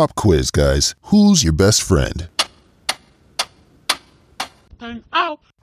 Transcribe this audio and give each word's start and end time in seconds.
Pop 0.00 0.14
quiz, 0.14 0.50
guys. 0.50 0.94
Who's 1.12 1.44
your 1.44 1.52
best 1.52 1.82
friend? 1.82 2.30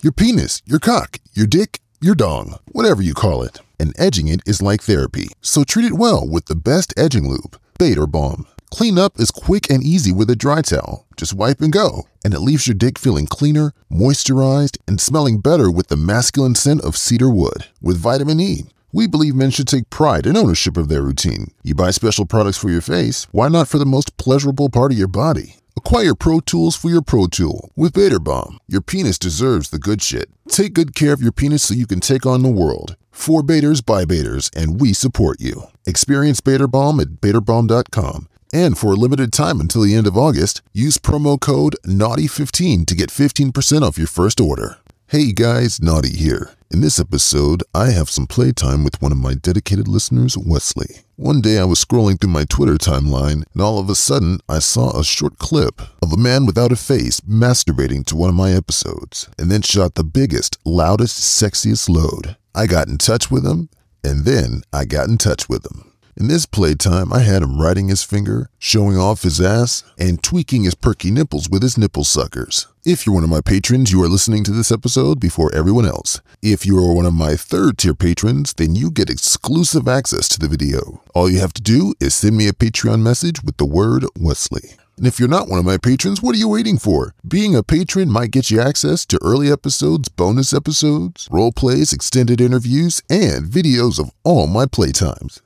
Your 0.04 0.12
penis, 0.16 0.62
your 0.64 0.78
cock, 0.78 1.18
your 1.34 1.48
dick, 1.48 1.80
your 2.02 2.14
dong, 2.14 2.60
whatever 2.72 3.02
you 3.02 3.16
call 3.16 3.42
it. 3.42 3.62
And 3.80 3.96
edging 3.98 4.28
it 4.28 4.42
is 4.46 4.62
like 4.62 4.84
therapy. 4.84 5.30
So 5.42 5.64
treat 5.64 5.88
it 5.88 5.94
well 5.94 6.24
with 6.30 6.46
the 6.46 6.56
best 6.56 6.94
edging 6.96 7.28
lube, 7.28 7.58
Bator 7.80 8.06
Balm. 8.06 8.46
Clean 8.70 9.00
up 9.00 9.20
is 9.20 9.32
quick 9.32 9.72
and 9.72 9.82
easy 9.82 10.12
with 10.12 10.30
a 10.30 10.36
dry 10.36 10.62
towel. 10.62 11.08
Just 11.16 11.34
wipe 11.34 11.60
and 11.60 11.74
go. 11.74 12.04
And 12.24 12.32
it 12.36 12.42
leaves 12.42 12.68
your 12.68 12.76
dick 12.76 13.00
feeling 13.00 13.26
cleaner, 13.26 13.74
moisturized, 13.92 14.78
and 14.88 15.02
smelling 15.02 15.40
better 15.40 15.72
with 15.72 15.88
the 15.88 15.98
masculine 15.98 16.54
scent 16.54 16.82
of 16.82 16.96
cedar 16.96 17.32
wood 17.32 17.66
with 17.82 17.98
vitamin 17.98 18.40
E. 18.40 18.66
We 18.94 19.06
believe 19.06 19.36
men 19.36 19.52
should 19.52 19.68
take 19.68 19.90
pride 19.90 20.26
and 20.26 20.38
ownership 20.38 20.78
of 20.78 20.88
their 20.88 21.02
routine. 21.02 21.52
You 21.62 21.76
buy 21.76 21.92
special 21.92 22.26
products 22.26 22.58
for 22.58 22.70
your 22.70 22.82
face, 22.82 23.28
why 23.32 23.50
not 23.50 23.68
for 23.68 23.78
the 23.78 23.86
most 23.86 24.16
pleasurable 24.18 24.70
part 24.70 24.92
of 24.94 24.98
your 24.98 25.10
body? 25.10 25.58
Acquire 25.76 26.16
Pro 26.16 26.40
Tools 26.40 26.76
for 26.76 26.90
your 26.90 27.02
Pro 27.02 27.28
Tool 27.28 27.72
with 27.76 27.94
Bator 27.94 28.24
Balm. 28.24 28.60
Your 28.68 28.82
penis 28.82 29.20
deserves 29.20 29.70
the 29.70 29.78
good 29.78 30.02
shit. 30.02 30.30
Take 30.48 30.74
good 30.74 30.96
care 30.96 31.14
of 31.14 31.22
your 31.22 31.32
penis 31.34 31.64
so 31.64 31.74
you 31.74 31.86
can 31.86 32.00
take 32.00 32.26
on 32.26 32.44
the 32.44 32.50
world. 32.50 32.96
For 33.12 33.44
Bators 33.44 33.82
by 33.82 34.06
Bators, 34.06 34.50
and 34.56 34.80
we 34.80 34.94
support 34.94 35.42
you. 35.42 35.64
Experience 35.86 36.40
Bator 36.40 36.70
Balm 36.72 37.00
at 37.00 37.22
BatorBalm.com. 37.22 38.28
And 38.54 38.78
for 38.78 38.94
a 38.94 38.96
limited 38.96 39.34
time 39.34 39.60
until 39.60 39.82
the 39.82 39.96
end 39.96 40.08
of 40.08 40.18
August, 40.18 40.62
use 40.72 40.98
promo 40.98 41.40
code 41.40 41.76
NAUGHTY15 41.86 42.86
to 42.86 42.96
get 42.96 43.10
15% 43.10 43.82
off 43.82 43.98
your 43.98 44.08
first 44.08 44.40
order. 44.40 44.78
Hey 45.10 45.32
guys, 45.32 45.82
Naughty 45.82 46.14
here. 46.14 46.52
In 46.70 46.82
this 46.82 47.00
episode, 47.00 47.64
I 47.74 47.92
have 47.92 48.10
some 48.10 48.28
playtime 48.28 48.84
with 48.84 49.02
one 49.02 49.14
of 49.14 49.18
my 49.18 49.36
dedicated 49.36 49.88
listeners, 49.88 50.38
Wesley. 50.38 50.98
One 51.16 51.40
day 51.40 51.60
I 51.60 51.64
was 51.64 51.82
scrolling 51.82 52.20
through 52.20 52.32
my 52.32 52.44
Twitter 52.44 52.74
timeline, 52.74 53.46
and 53.54 53.62
all 53.62 53.80
of 53.80 53.90
a 53.90 53.96
sudden 53.96 54.40
I 54.50 54.60
saw 54.60 55.00
a 55.00 55.06
short 55.06 55.38
clip 55.38 55.80
of 56.02 56.12
a 56.12 56.18
man 56.18 56.46
without 56.46 56.74
a 56.74 56.76
face 56.76 57.22
masturbating 57.22 58.06
to 58.08 58.18
one 58.18 58.28
of 58.28 58.36
my 58.36 58.52
episodes, 58.52 59.30
and 59.40 59.50
then 59.50 59.62
shot 59.62 59.96
the 59.96 60.04
biggest, 60.04 60.58
loudest, 60.66 61.18
sexiest 61.20 61.88
load. 61.88 62.36
I 62.54 62.68
got 62.68 62.90
in 62.90 62.98
touch 62.98 63.32
with 63.32 63.46
him, 63.46 63.70
and 64.04 64.26
then 64.26 64.64
I 64.74 64.84
got 64.84 65.08
in 65.08 65.18
touch 65.18 65.48
with 65.48 65.66
him. 65.72 65.87
In 66.20 66.30
this 66.30 66.48
playtime, 66.48 67.14
I 67.14 67.20
had 67.20 67.44
him 67.44 67.62
riding 67.62 67.90
his 67.90 68.02
finger, 68.02 68.50
showing 68.58 68.98
off 68.98 69.22
his 69.22 69.40
ass, 69.40 69.84
and 70.00 70.24
tweaking 70.24 70.64
his 70.64 70.74
perky 70.74 71.12
nipples 71.12 71.48
with 71.48 71.62
his 71.62 71.78
nipple 71.78 72.04
suckers. 72.04 72.66
If 72.84 73.06
you're 73.06 73.14
one 73.14 73.24
of 73.24 73.30
my 73.30 73.42
patrons, 73.42 73.92
you 73.92 74.02
are 74.02 74.08
listening 74.08 74.44
to 74.46 74.52
this 74.52 74.72
episode 74.72 75.20
before 75.20 75.54
everyone 75.54 75.86
else. 75.86 76.20
If 76.42 76.66
you 76.66 76.76
are 76.80 76.92
one 76.92 77.06
of 77.06 77.14
my 77.14 77.36
third 77.36 77.78
tier 77.78 77.94
patrons, 77.94 78.54
then 78.54 78.74
you 78.74 78.90
get 78.90 79.12
exclusive 79.12 79.88
access 79.88 80.28
to 80.30 80.40
the 80.40 80.48
video. 80.48 81.04
All 81.14 81.30
you 81.30 81.38
have 81.40 81.54
to 81.54 81.62
do 81.62 81.94
is 82.00 82.16
send 82.16 82.36
me 82.36 82.48
a 82.48 82.52
Patreon 82.54 83.04
message 83.04 83.44
with 83.44 83.58
the 83.58 83.66
word 83.66 84.04
Wesley. 84.20 84.72
And 84.98 85.06
if 85.06 85.20
you're 85.20 85.30
not 85.30 85.50
one 85.50 85.60
of 85.60 85.66
my 85.66 85.78
patrons, 85.78 86.24
what 86.24 86.34
are 86.34 86.40
you 86.40 86.50
waiting 86.50 86.80
for? 86.80 87.14
Being 87.28 87.56
a 87.56 87.62
patron 87.62 88.12
might 88.12 88.32
get 88.32 88.50
you 88.50 88.60
access 88.60 89.06
to 89.06 89.20
early 89.24 89.52
episodes, 89.52 90.10
bonus 90.10 90.52
episodes, 90.52 91.28
role 91.30 91.52
plays, 91.52 91.94
extended 91.94 92.42
interviews, 92.42 93.04
and 93.08 93.46
videos 93.46 94.00
of 94.00 94.10
all 94.24 94.48
my 94.48 94.66
playtimes. 94.66 95.42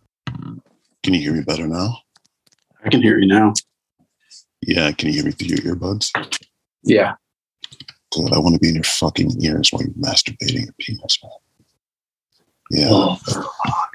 Can 1.03 1.13
you 1.13 1.21
hear 1.21 1.33
me 1.33 1.41
better 1.41 1.67
now? 1.67 1.97
I 2.83 2.89
can 2.89 3.01
hear 3.01 3.19
you 3.19 3.27
now. 3.27 3.53
Yeah, 4.61 4.91
can 4.91 5.07
you 5.09 5.15
hear 5.15 5.25
me 5.25 5.31
through 5.31 5.55
your 5.55 5.75
earbuds? 5.75 6.11
Yeah. 6.83 7.15
Good. 8.11 8.33
I 8.33 8.39
want 8.39 8.53
to 8.55 8.59
be 8.59 8.69
in 8.69 8.75
your 8.75 8.83
fucking 8.83 9.41
ears 9.41 9.71
while 9.71 9.81
you're 9.81 9.91
masturbating 9.93 10.65
your 10.65 10.73
penis, 10.79 11.17
man. 11.23 11.31
Yeah. 12.69 12.87
Oh, 12.91 13.15
fuck. 13.15 13.51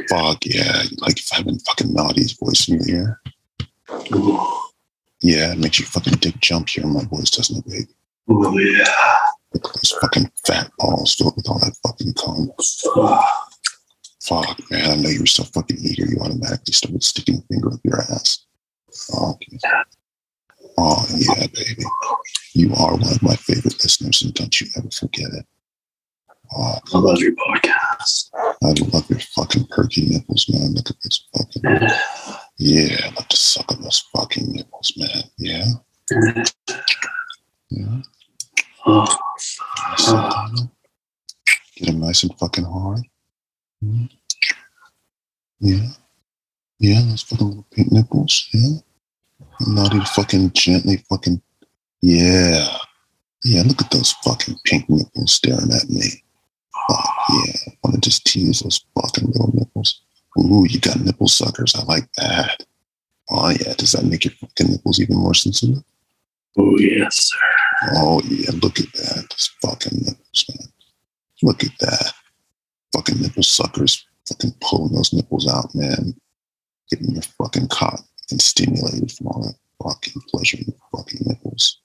Fuck 0.09 0.47
yeah. 0.47 0.83
Like 0.98 1.19
if 1.19 1.29
having 1.31 1.59
fucking 1.61 1.93
Naughty's 1.95 2.33
voice 2.33 2.69
in 2.69 2.81
your 2.81 2.89
ear. 2.89 3.20
Ooh, 4.15 4.61
Yeah, 5.20 5.53
it 5.53 5.59
makes 5.59 5.79
your 5.79 5.87
fucking 5.89 6.15
dick 6.15 6.39
jump 6.41 6.69
hearing 6.69 6.93
my 6.93 7.05
voice, 7.05 7.31
doesn't 7.31 7.59
it, 7.59 7.70
baby? 7.70 7.87
Ooh, 8.31 8.59
yeah. 8.59 8.85
Look 9.55 9.67
at 9.69 9.75
those 9.75 9.97
fucking 10.01 10.31
fat 10.47 10.70
balls 10.79 11.15
filled 11.15 11.37
with 11.37 11.48
all 11.48 11.59
that 11.61 11.77
fucking 11.87 12.15
cum. 12.15 12.51
Fuck. 12.95 13.45
Fuck, 14.27 14.59
man. 14.70 14.91
I 14.91 14.97
know 14.97 15.09
you 15.09 15.20
were 15.20 15.27
so 15.27 15.45
fucking 15.45 15.79
eager. 15.81 16.07
You 16.07 16.19
automatically 16.20 16.73
started 16.73 17.03
sticking 17.05 17.37
a 17.37 17.42
finger 17.53 17.73
up 17.73 17.81
your 17.85 18.01
ass. 18.01 18.45
Fuck. 18.92 19.41
Oh, 20.79 21.07
yeah, 21.17 21.47
baby. 21.55 21.85
You 22.55 22.73
are 22.75 22.92
one 22.97 23.13
of 23.13 23.23
my 23.23 23.36
favorite 23.36 23.83
listeners, 23.83 24.23
and 24.23 24.35
don't 24.35 24.61
you 24.61 24.67
ever 24.77 24.91
forget 24.91 25.29
it. 25.33 25.47
Oh, 26.57 26.79
I 26.95 26.98
love 26.98 27.19
your 27.19 27.33
podcast. 27.33 28.31
I 28.35 28.73
love 28.92 29.09
your 29.11 29.19
fucking 29.20 29.67
perky 29.70 30.07
nipples, 30.07 30.47
man. 30.48 30.75
Look 30.75 30.91
at 30.91 30.97
this 31.03 31.25
fucking. 31.36 31.89
Yeah, 32.59 32.97
I 33.05 33.09
love 33.15 33.29
to 33.29 33.36
suck 33.36 33.70
on 33.70 33.83
those 33.83 34.03
fucking 34.17 34.51
nipples, 34.51 34.95
man. 34.97 35.25
Yeah, 35.36 35.65
yeah. 37.70 38.01
Oh, 38.86 39.05
Nice 39.91 40.09
and. 40.09 40.19
Oh. 40.19 40.70
Get 41.77 41.86
them 41.89 42.01
nice 42.01 42.23
and 42.23 42.35
fucking 42.39 42.65
hard. 42.65 43.03
Yeah, 45.61 45.89
yeah. 46.79 47.01
Those 47.03 47.23
fucking 47.23 47.47
little 47.47 47.67
pink 47.70 47.92
nipples. 47.92 48.48
Yeah. 48.53 48.79
Even 49.61 50.01
fucking 50.03 50.53
gently 50.53 50.98
fucking. 51.09 51.41
Yeah, 52.03 52.67
yeah. 53.45 53.63
Look 53.63 53.83
at 53.83 53.91
those 53.91 54.13
fucking 54.25 54.57
pink 54.65 54.89
nipples 54.89 55.33
staring 55.33 55.73
at 55.73 55.89
me. 55.89 56.23
Fuck 56.89 57.09
yeah. 57.31 57.53
I 57.67 57.73
want 57.83 57.95
to 57.95 58.01
just 58.01 58.25
tease 58.27 58.61
those 58.61 58.85
fucking 58.95 59.29
little 59.29 59.53
nipples. 59.55 60.03
Ooh, 60.39 60.67
you 60.69 60.79
got 60.81 61.01
nipple 61.01 61.29
suckers. 61.29 61.75
I 61.75 61.83
like 61.85 62.09
that. 62.19 62.65
Oh 63.31 63.48
yeah. 63.48 63.75
Does 63.75 63.92
that 63.92 64.05
make 64.05 64.25
your 64.25 64.35
fucking 64.35 64.70
nipples 64.70 65.01
even 65.01 65.17
more 65.17 65.35
sensitive? 65.35 65.83
oh 66.59 66.79
yes, 66.79 67.31
sir. 67.31 67.39
Oh 67.97 68.20
yeah, 68.25 68.51
look 68.63 68.79
at 68.81 68.92
that. 68.92 69.27
Those 69.31 69.51
fucking 69.63 69.98
nipples, 69.98 70.45
man. 70.48 70.69
Look 71.42 71.65
at 71.65 71.73
that. 71.81 72.13
Fucking 72.96 73.20
nipple 73.20 73.42
suckers 73.42 74.07
fucking 74.27 74.55
pulling 74.62 74.95
those 74.95 75.12
nipples 75.12 75.46
out, 75.46 75.74
man. 75.74 76.14
Getting 76.90 77.11
your 77.11 77.23
fucking 77.23 77.68
cock 77.68 78.01
and 78.30 78.40
stimulated 78.40 79.12
from 79.12 79.27
all 79.27 79.42
that 79.42 79.55
fucking 79.84 80.23
pleasure 80.30 80.57
in 80.57 80.64
your 80.68 80.77
fucking 80.96 81.20
nipples. 81.27 81.79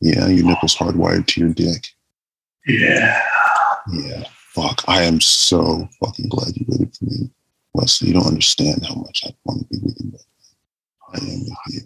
Yeah, 0.00 0.26
your 0.28 0.46
nipples 0.46 0.74
hardwired 0.74 1.26
to 1.26 1.40
your 1.40 1.50
dick. 1.50 1.88
Yeah. 2.66 3.20
Yeah. 3.92 4.24
Fuck. 4.54 4.82
I 4.88 5.02
am 5.02 5.20
so 5.20 5.86
fucking 6.00 6.30
glad 6.30 6.56
you 6.56 6.64
waited 6.66 6.96
for 6.96 7.04
me. 7.04 7.30
Wesley, 7.74 8.08
you 8.08 8.14
don't 8.14 8.26
understand 8.26 8.86
how 8.86 8.94
much 8.94 9.22
I 9.26 9.34
want 9.44 9.60
to 9.60 9.66
be 9.68 9.84
with 9.84 9.96
you. 10.00 10.12
I 11.12 11.18
am 11.18 11.40
with 11.40 11.58
you. 11.68 11.80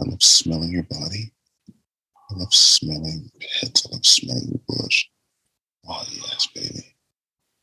I 0.00 0.08
love 0.08 0.22
smelling 0.22 0.72
your 0.72 0.84
body. 0.84 1.32
I 2.30 2.34
love 2.34 2.54
smelling 2.54 3.30
your 3.30 3.48
pits. 3.60 3.86
I 3.86 3.92
love 3.92 4.06
smelling 4.06 4.48
your 4.48 4.78
bush. 4.78 5.06
Oh, 5.86 6.02
yes, 6.10 6.46
baby. 6.54 6.94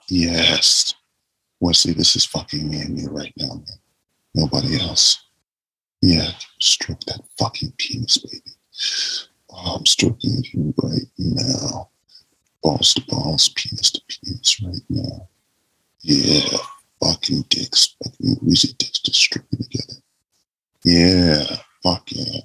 Yes. 0.08 0.94
Wesley, 1.60 1.94
this 1.94 2.16
is 2.16 2.26
fucking 2.26 2.70
me 2.70 2.82
and 2.82 3.00
you 3.00 3.10
right 3.10 3.34
now, 3.38 3.56
man. 3.56 3.80
Nobody 4.36 4.80
else. 4.80 5.24
Yeah, 6.02 6.30
stroke 6.60 7.00
that 7.06 7.22
fucking 7.40 7.74
penis, 7.78 8.20
baby. 8.20 8.56
Oh, 9.50 9.76
I'm 9.78 9.86
stroking 9.86 10.44
you 10.54 10.74
right 10.84 11.10
now. 11.18 11.90
Balls 12.62 12.94
to 12.94 13.02
balls, 13.08 13.50
penis 13.50 13.92
to 13.92 14.02
penis 14.08 14.62
right 14.62 14.84
now. 14.90 15.28
Yeah, 16.02 16.58
fucking 17.04 17.46
dicks, 17.50 17.96
fucking 18.04 18.36
greasy 18.36 18.74
dicks 18.78 19.00
just 19.00 19.18
stripping 19.18 19.60
together. 19.60 20.00
Yeah, 20.84 21.44
fuck 21.82 22.04
yeah. 22.12 22.42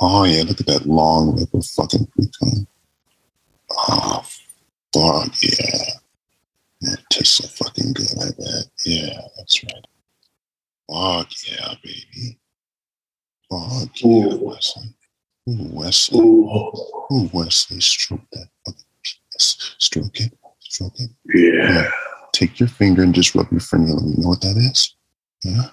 Oh 0.00 0.24
yeah, 0.24 0.44
look 0.44 0.60
at 0.60 0.66
that 0.66 0.86
long 0.86 1.34
lip 1.34 1.52
of 1.52 1.66
fucking 1.66 2.06
pre-cum. 2.06 2.66
Oh, 3.72 3.74
ah, 3.88 4.26
fuck 4.92 5.32
yeah. 5.42 5.90
That 6.86 7.02
tastes 7.10 7.38
so 7.38 7.48
fucking 7.48 7.92
good, 7.94 8.06
I 8.20 8.26
bet. 8.38 8.66
Yeah, 8.84 9.20
that's 9.36 9.62
right. 9.64 9.86
Fuck 10.88 11.28
yeah, 11.48 11.74
baby. 11.82 12.38
Fuck 13.50 13.90
yeah. 14.00 14.34
Wesley. 14.34 14.94
Ooh, 15.48 15.68
Wesley. 15.72 16.20
Ooh, 16.20 17.30
Wesley, 17.32 17.80
stroke 17.80 18.20
that 18.32 18.46
fucking 18.64 18.84
penis. 19.02 19.74
Stroke 19.78 20.20
it. 20.20 20.32
Stroke 20.60 20.92
it. 21.00 21.10
yeah. 21.34 21.90
Take 22.32 22.60
your 22.60 22.68
finger 22.68 23.02
and 23.02 23.14
just 23.14 23.34
rub 23.34 23.50
your 23.50 23.60
frenulum. 23.60 24.16
You 24.16 24.22
know 24.22 24.28
what 24.28 24.40
that 24.42 24.56
is? 24.56 24.94
Yeah? 25.42 25.70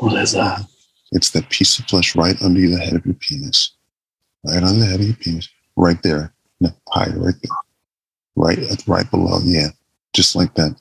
What 0.00 0.20
is 0.20 0.32
that? 0.32 0.66
It's 1.12 1.30
that 1.30 1.48
piece 1.48 1.78
of 1.78 1.86
flesh 1.86 2.14
right 2.14 2.40
under 2.42 2.60
the 2.60 2.78
head 2.78 2.94
of 2.94 3.06
your 3.06 3.14
penis. 3.14 3.72
Right 4.44 4.62
on 4.62 4.78
the 4.80 4.86
head 4.86 5.00
of 5.00 5.06
your 5.06 5.16
penis. 5.16 5.48
Right 5.76 6.02
there. 6.02 6.32
No, 6.60 6.70
higher, 6.88 7.18
right 7.18 7.34
there. 7.42 7.56
Right, 8.36 8.58
right 8.86 9.10
below. 9.10 9.38
Yeah. 9.44 9.68
Just 10.12 10.34
like 10.36 10.54
that. 10.54 10.76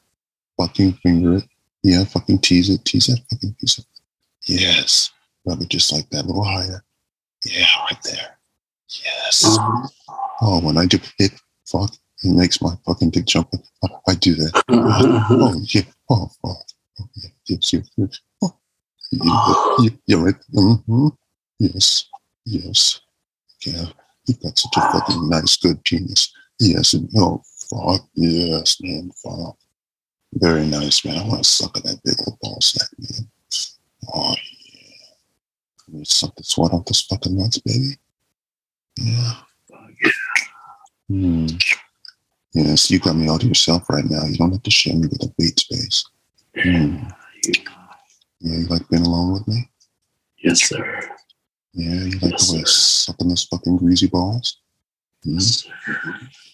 Fucking 0.57 0.93
finger 1.03 1.35
it. 1.37 1.43
Yeah, 1.83 2.03
fucking 2.03 2.39
tease 2.39 2.69
it. 2.69 2.83
Tease 2.85 3.07
that 3.07 3.21
fucking 3.29 3.55
piece 3.59 3.77
of 3.77 3.85
Yes. 4.47 5.11
Rub 5.45 5.61
it 5.61 5.69
just 5.69 5.91
like 5.91 6.09
that. 6.09 6.25
A 6.25 6.27
little 6.27 6.43
higher. 6.43 6.83
Yeah, 7.45 7.65
right 7.89 8.01
there. 8.03 8.37
Yes. 9.03 9.57
Um, 9.57 9.87
Oh, 10.41 10.61
when 10.61 10.77
I 10.77 10.85
do 10.85 10.97
it, 11.19 11.33
fuck, 11.69 11.91
it 12.23 12.33
makes 12.33 12.61
my 12.61 12.73
fucking 12.85 13.09
dick 13.09 13.25
jump. 13.25 13.49
I, 13.83 13.87
I 14.07 14.15
do 14.15 14.35
that. 14.35 14.63
Oh, 14.69 15.59
yeah. 15.67 15.81
Oh, 16.09 16.27
fuck. 16.41 16.57
Oh, 16.99 17.05
yeah. 17.15 17.29
Yes, 17.47 17.73
yes, 17.73 17.89
yes. 17.97 18.19
Oh. 18.41 18.55
Yeah, 19.11 19.75
yeah, 19.79 19.89
yeah, 20.07 20.23
right. 20.23 20.35
Mm-hmm. 20.53 21.07
Yes. 21.59 22.05
Yes. 22.45 23.01
Yeah. 23.65 23.85
You've 24.25 24.39
got 24.41 24.57
such 24.57 24.71
a 24.77 24.81
fucking 24.81 25.29
nice, 25.29 25.57
good 25.57 25.83
penis. 25.83 26.31
Yes. 26.59 26.93
And 26.93 27.09
no, 27.13 27.43
fuck. 27.69 28.01
Yes, 28.15 28.77
man. 28.81 29.11
Fuck. 29.23 29.57
Very 30.33 30.65
nice, 30.65 31.03
man. 31.05 31.17
I 31.17 31.27
want 31.27 31.43
to 31.43 31.49
suck 31.49 31.75
on 31.77 31.83
that 31.83 32.01
big 32.03 32.15
old 32.27 32.37
ball 32.41 32.59
sack, 32.61 32.89
man. 32.97 33.29
Oh, 34.13 34.35
yeah. 34.73 35.15
Let 35.87 35.97
me 35.99 36.05
suck 36.05 36.35
the 36.35 36.43
sweat 36.43 36.71
off 36.73 36.85
this 36.85 37.01
fucking 37.01 37.35
nuts, 37.35 37.57
baby. 37.59 37.97
Yeah. 38.97 39.33
Fuck 39.69 39.89
yeah. 40.03 40.11
Hmm. 41.09 41.47
Yes, 42.53 42.89
you 42.91 42.99
got 42.99 43.15
me 43.15 43.27
all 43.27 43.39
to 43.39 43.47
yourself 43.47 43.89
right 43.89 44.05
now. 44.09 44.25
You 44.25 44.37
don't 44.37 44.51
have 44.51 44.63
to 44.63 44.71
share 44.71 44.95
me 44.95 45.07
with 45.07 45.23
a 45.23 45.33
wait 45.37 45.59
space. 45.59 46.03
Hmm. 46.61 46.97
Yeah, 48.41 48.57
you 48.59 48.65
like 48.67 48.87
being 48.89 49.05
alone 49.05 49.33
with 49.33 49.47
me? 49.47 49.69
Yes, 50.43 50.67
sir. 50.69 51.01
Yeah, 51.73 52.03
you 52.05 52.19
like 52.19 52.31
Yes, 52.31 52.47
the 52.47 52.53
way 52.55 52.59
I 52.61 52.63
sir. 52.63 52.67
suck 53.11 53.15
on 53.21 53.29
those 53.29 53.43
fucking 53.45 53.77
greasy 53.77 54.07
balls? 54.07 54.57
Hmm? 55.23 55.37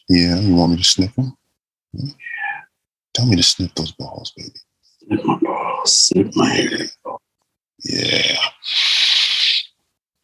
Yeah, 0.10 0.40
you 0.40 0.56
want 0.56 0.72
me 0.72 0.78
to 0.78 0.84
sniff 0.84 1.16
them? 1.16 1.38
Hmm? 1.96 2.10
Tell 3.14 3.26
me 3.26 3.36
to 3.36 3.44
sniff 3.44 3.74
those 3.76 3.92
balls, 3.94 4.34
baby. 4.36 4.50
Snip 5.06 5.26
my 5.26 5.38
balls. 5.40 5.94
Snip 5.94 6.36
my 6.36 6.50
hair. 6.50 6.88
Yeah. 7.84 8.38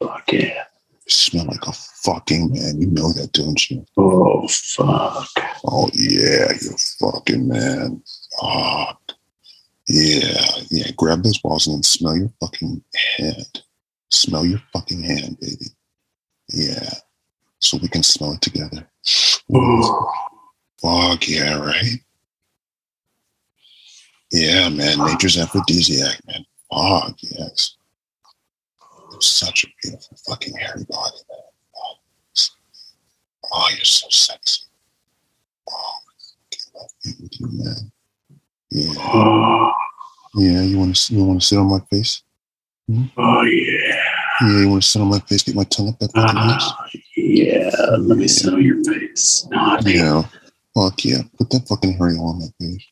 Fuck 0.02 0.32
yeah. 0.32 0.64
You 0.92 1.10
smell 1.10 1.46
like 1.46 1.68
a 1.68 1.72
fucking 1.72 2.52
man. 2.52 2.82
You 2.82 2.88
know 2.88 3.12
that, 3.14 3.32
don't 3.34 3.70
you? 3.70 3.86
Oh, 3.98 4.48
fuck. 4.48 5.30
Oh, 5.66 5.90
yeah, 5.94 6.52
you 6.62 6.76
fucking 7.00 7.48
man. 7.48 8.02
Fuck. 8.40 9.00
Yeah, 9.88 10.46
yeah. 10.70 10.92
Grab 10.98 11.24
those 11.24 11.40
balls 11.40 11.68
and 11.68 11.78
then 11.78 11.84
smell 11.84 12.18
your 12.18 12.32
fucking 12.40 12.84
hand. 13.18 13.64
Smell 14.10 14.46
your 14.46 14.62
fucking 14.74 15.04
hand, 15.04 15.40
baby. 15.40 15.68
Yeah. 16.50 16.90
So 17.62 17.78
we 17.82 17.88
can 17.88 18.04
smell 18.04 18.34
it 18.34 18.42
together. 18.42 18.88
Oh, 19.54 20.12
Fuck 20.82 21.28
yeah, 21.28 21.60
right? 21.60 22.00
Yeah, 24.32 24.70
man. 24.70 24.98
Nature's 24.98 25.38
aphrodisiac, 25.38 26.20
man. 26.26 26.44
Fuck 26.74 27.18
yes. 27.22 27.76
You're 29.12 29.22
such 29.22 29.66
a 29.66 29.68
beautiful 29.84 30.18
fucking 30.28 30.56
hairy 30.56 30.86
body, 30.90 31.18
man. 31.30 31.40
Oh, 33.54 33.68
you're 33.76 33.84
so 33.84 34.08
sexy. 34.10 34.64
Oh, 35.70 35.94
I 36.54 36.80
love 36.80 36.90
being 37.04 37.16
with 37.22 37.40
you, 37.40 37.48
man. 37.52 37.92
Yeah, 38.72 39.72
yeah. 40.36 40.62
You 40.62 40.80
want 40.80 40.96
to 40.96 41.14
you 41.14 41.24
want 41.24 41.42
to 41.42 41.48
sit 41.48 41.60
on 41.60 41.70
my 41.70 41.80
face? 41.92 42.24
Hmm? 42.88 43.04
oh 43.18 43.42
yeah. 43.44 43.91
Yeah, 44.42 44.60
you 44.62 44.70
want 44.70 44.82
to 44.84 44.88
sit 44.88 45.02
on 45.02 45.08
my 45.10 45.20
face? 45.20 45.44
Get 45.44 45.56
my 45.56 45.64
tongue 45.66 45.90
up 45.90 46.00
that 46.00 46.12
fucking 46.14 46.38
ass? 46.38 46.72
Oh, 46.80 46.86
yeah. 47.16 47.70
Let 48.00 48.18
me 48.18 48.28
smell 48.28 48.60
your 48.60 48.84
face. 48.84 49.48
Naughty. 49.52 49.94
Yeah. 49.94 50.24
Fuck 50.74 51.06
yeah. 51.06 51.22
Put 51.38 51.50
that 51.52 51.68
fucking 51.68 51.98
hairy 51.98 52.16
on 52.16 52.40
my 52.40 52.48
face. 52.60 52.86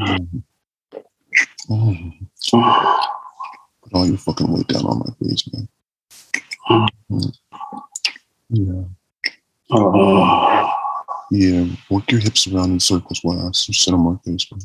Mm. 0.00 0.42
Mm. 1.70 2.12
Oh, 2.52 3.10
Put 3.82 3.94
all 3.94 4.06
your 4.06 4.16
fucking 4.18 4.50
weight 4.52 4.66
down 4.66 4.86
on 4.86 4.98
my 4.98 5.26
face, 5.26 5.48
man. 5.52 5.68
Mm. 7.10 7.32
Yeah. 8.52 8.82
oh, 9.70 10.70
Yeah. 11.30 11.66
Work 11.88 12.10
your 12.10 12.20
hips 12.20 12.48
around 12.48 12.72
in 12.72 12.80
circles 12.80 13.20
while 13.22 13.46
I 13.46 13.50
sit 13.52 13.94
on 13.94 14.00
my 14.00 14.16
face, 14.24 14.50
man. 14.50 14.60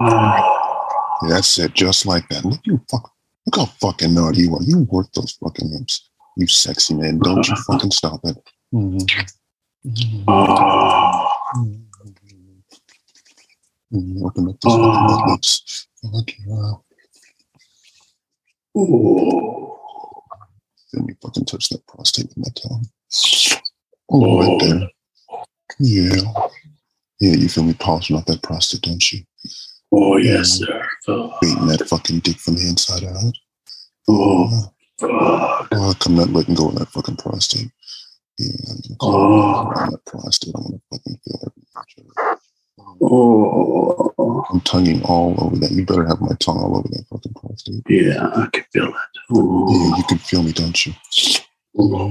oh. 0.00 0.60
Yeah, 1.22 1.28
that's 1.36 1.58
it. 1.58 1.72
Just 1.72 2.04
like 2.04 2.28
that. 2.28 2.44
Look 2.44 2.60
you 2.64 2.78
fuck 2.90 3.10
look 3.46 3.56
how 3.56 3.66
fucking 3.66 4.14
naughty 4.14 4.42
you 4.42 4.54
are. 4.54 4.62
You 4.62 4.80
work 4.90 5.12
those 5.12 5.32
fucking 5.32 5.70
hips. 5.70 6.08
You 6.36 6.46
sexy 6.46 6.94
man. 6.94 7.18
Don't 7.18 7.46
you 7.48 7.56
fucking 7.66 7.90
stop 7.90 8.20
it. 8.24 8.36
Mhm. 8.74 9.00
Mhm. 9.86 10.24
Oh. 10.28 11.30
Open 14.24 14.48
up 14.48 14.60
those 14.60 14.72
fucking 14.72 15.16
red 15.18 15.30
lips. 15.30 15.86
Fuck 16.02 16.30
yeah. 16.46 16.72
oh, 18.76 19.78
Let 20.92 21.04
me 21.06 21.14
fucking 21.22 21.44
touch 21.44 21.68
that 21.68 21.86
prostate 21.86 22.26
with 22.28 22.38
my 22.38 22.48
tongue. 22.60 22.86
Oh, 24.10 24.38
right 24.40 24.60
there. 24.60 24.90
Yeah. 25.78 26.32
Yeah, 27.20 27.34
you 27.36 27.48
feel 27.48 27.62
me 27.64 27.74
polishing 27.74 28.16
off 28.16 28.24
that 28.26 28.42
prostate, 28.42 28.82
don't 28.82 29.12
you? 29.12 29.20
oh, 29.92 30.16
yes, 30.16 30.58
sir. 30.58 30.83
Fuck. 31.04 31.40
Beating 31.40 31.66
that 31.66 31.86
fucking 31.88 32.20
dick 32.20 32.36
from 32.38 32.54
the 32.56 32.68
inside 32.68 33.04
out. 33.04 33.34
Oh, 34.08 34.48
Oh, 35.02 35.58
fuck. 35.60 35.68
oh 35.72 35.94
I'm 36.06 36.14
not 36.14 36.30
letting 36.30 36.54
go 36.54 36.68
of 36.68 36.76
that 36.76 36.88
fucking 36.88 37.16
prostate. 37.16 37.70
Yeah, 38.38 38.52
I'm 38.70 38.76
gonna 38.76 38.96
come 39.00 39.14
Oh. 39.14 39.90
that 39.90 40.04
prostate. 40.06 40.54
I'm 40.56 40.62
gonna 40.64 40.80
fucking 40.90 41.18
feel 41.24 41.40
every 41.46 41.62
inch 41.76 41.94
of 41.98 42.04
it. 42.06 42.38
Oh, 43.02 44.44
I'm 44.50 44.60
tonguing 44.60 45.02
all 45.04 45.34
over 45.38 45.56
that. 45.56 45.70
You 45.72 45.84
better 45.84 46.06
have 46.06 46.20
my 46.20 46.34
tongue 46.40 46.58
all 46.58 46.76
over 46.78 46.88
that 46.88 47.04
fucking 47.10 47.34
prostate. 47.34 47.82
yeah, 47.88 48.28
I 48.34 48.46
can 48.52 48.64
feel 48.72 48.88
it. 48.88 48.92
Yeah, 48.94 49.36
Oh, 49.36 49.96
you 49.96 50.04
can 50.04 50.18
feel 50.18 50.42
me, 50.42 50.52
don't 50.52 50.86
you? 50.86 50.92
oh. 51.78 52.10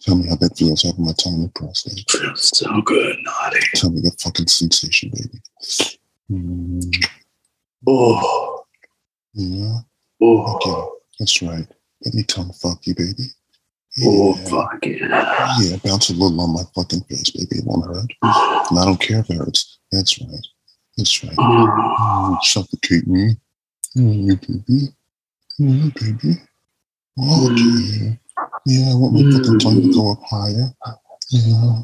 Tell 0.00 0.14
me 0.16 0.28
how 0.28 0.36
that 0.36 0.56
feels 0.56 0.82
having 0.82 1.04
my 1.04 1.12
tongue 1.12 1.34
in 1.34 1.42
the 1.42 1.48
prostate. 1.50 2.08
feels 2.10 2.56
so 2.56 2.80
good, 2.82 3.16
naughty. 3.22 3.60
Tell 3.74 3.90
me 3.90 4.00
the 4.00 4.12
fucking 4.22 4.46
sensation, 4.46 5.10
baby. 5.10 5.40
Mm, 6.30 7.06
Oh, 7.86 8.64
yeah, 9.34 9.78
oh, 10.20 10.54
okay, 10.56 10.96
that's 11.18 11.40
right. 11.42 11.66
Let 12.04 12.14
me 12.14 12.22
tongue 12.24 12.52
fuck 12.52 12.86
you, 12.86 12.94
baby. 12.94 13.24
oh, 14.04 14.36
Yeah, 14.36 14.44
fuck 14.48 14.78
yeah. 14.84 15.54
yeah, 15.60 15.76
bounce 15.84 16.10
a 16.10 16.12
little 16.12 16.40
on 16.40 16.54
my 16.54 16.62
fucking 16.74 17.02
face, 17.02 17.30
baby. 17.30 17.58
It 17.58 17.64
won't 17.64 17.86
hurt. 17.86 18.12
Oh, 18.22 18.66
And 18.70 18.78
I 18.78 18.84
don't 18.84 19.00
care 19.00 19.20
if 19.20 19.30
it 19.30 19.36
hurts. 19.36 19.78
That's 19.92 20.20
right. 20.20 20.46
That's 20.96 21.24
right. 21.24 21.34
oh, 21.38 21.66
Oh, 22.00 22.38
suffocate 22.42 23.06
me. 23.06 23.36
Oh, 23.98 24.36
baby. 24.36 24.88
Oh, 25.60 25.90
baby. 26.00 26.34
Oh, 27.18 27.50
yeah. 27.50 28.12
Yeah, 28.66 28.92
I 28.92 28.94
want 28.94 29.14
my 29.14 29.30
fucking 29.32 29.58
tongue 29.58 29.82
to 29.82 29.92
go 29.92 30.12
up 30.12 30.20
higher. 30.28 30.72
Yeah. 31.30 31.82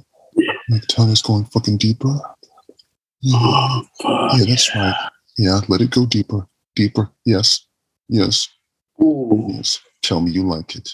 My 0.69 0.81
tongue 0.88 1.11
is 1.11 1.23
going 1.23 1.44
fucking 1.46 1.79
deeper. 1.79 2.19
Yeah. 3.20 3.38
oh, 3.41 3.82
fuck 4.00 4.32
Yeah, 4.38 4.44
that's 4.49 4.75
right. 4.76 4.94
Yeah, 5.38 5.60
let 5.69 5.81
it 5.81 5.90
go 5.90 6.06
deeper. 6.06 6.46
Deeper. 6.75 7.10
Yes. 7.25 7.66
Yes. 8.08 8.48
Oh, 9.00 9.46
Yes. 9.50 9.81
Tell 10.02 10.20
me 10.20 10.31
you 10.32 10.42
like 10.46 10.76
it. 10.76 10.88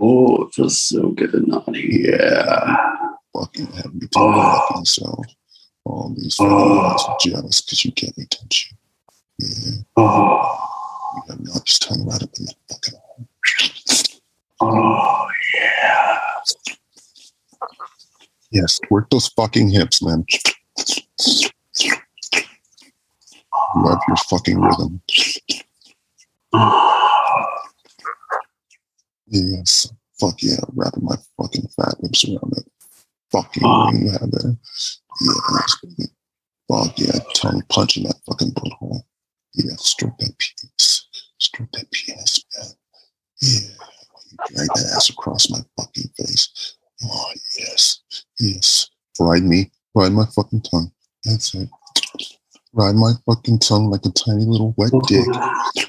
oh, 0.00 0.42
it 0.44 0.54
feels 0.54 0.80
so 0.80 1.10
good, 1.10 1.32
and 1.34 1.46
naughty. 1.48 1.88
Yeah. 2.08 2.76
Fucking 3.36 3.66
have 3.72 3.94
me 3.94 4.06
tongue 4.08 4.34
Oh. 4.36 4.60
fucking 4.68 4.80
yourself. 4.82 5.26
All 5.84 6.12
these 6.16 6.36
Oh. 6.40 6.96
are 6.96 7.16
jealous 7.20 7.60
because 7.60 7.84
you 7.84 7.92
get 7.92 8.16
me, 8.18 8.26
don't 8.30 8.64
you? 8.64 8.76
Yeah. 9.40 9.82
Oh, 9.96 10.58
You 11.28 11.34
all 11.52 11.60
this 11.60 11.78
tongue 11.78 12.04
right 12.06 12.22
up 12.22 12.30
in 12.38 12.46
that 12.46 12.56
fucking 12.70 12.94
oh, 14.60 15.28
yeah. 15.54 16.18
Yes, 18.50 18.80
work 18.90 19.10
those 19.10 19.28
fucking 19.28 19.68
hips, 19.70 20.02
man. 20.02 20.24
Love 23.76 24.00
your 24.08 24.16
fucking 24.16 24.60
rhythm. 24.60 25.02
Yes. 29.26 29.92
Fuck 30.20 30.42
yeah, 30.42 30.60
wrapping 30.74 31.04
my 31.04 31.16
fucking 31.36 31.66
fat 31.76 32.00
lips 32.00 32.24
around 32.24 32.52
it. 32.56 32.70
fucking 33.32 33.62
ah. 33.64 33.90
you 33.92 34.10
have 34.10 34.30
baby. 34.30 36.04
Fuck 36.70 36.98
yeah, 36.98 37.18
tongue 37.34 37.62
punching 37.68 38.04
that 38.04 38.20
fucking 38.26 38.52
butthole. 38.52 39.02
Yeah, 39.54 39.74
stroke 39.76 40.16
that 40.18 40.32
penis. 40.38 41.08
Stroke 41.38 41.70
that 41.72 41.90
penis, 41.90 42.44
man. 42.56 42.70
Yeah. 43.42 43.74
You 44.30 44.36
drag 44.46 44.68
that 44.68 44.92
ass 44.96 45.10
across 45.10 45.50
my 45.50 45.58
fucking 45.76 46.10
face. 46.16 46.76
Oh, 47.04 47.32
yes. 47.58 48.00
Yes. 48.40 48.88
Ride 49.18 49.42
me. 49.42 49.70
Ride 49.94 50.12
my 50.12 50.26
fucking 50.26 50.62
tongue. 50.62 50.90
That's 51.24 51.54
it. 51.54 51.68
Ride 52.76 52.96
my 52.96 53.12
fucking 53.26 53.60
tongue 53.60 53.88
like 53.90 54.04
a 54.04 54.10
tiny 54.10 54.44
little 54.44 54.74
wet 54.76 54.90
dick. 55.06 55.24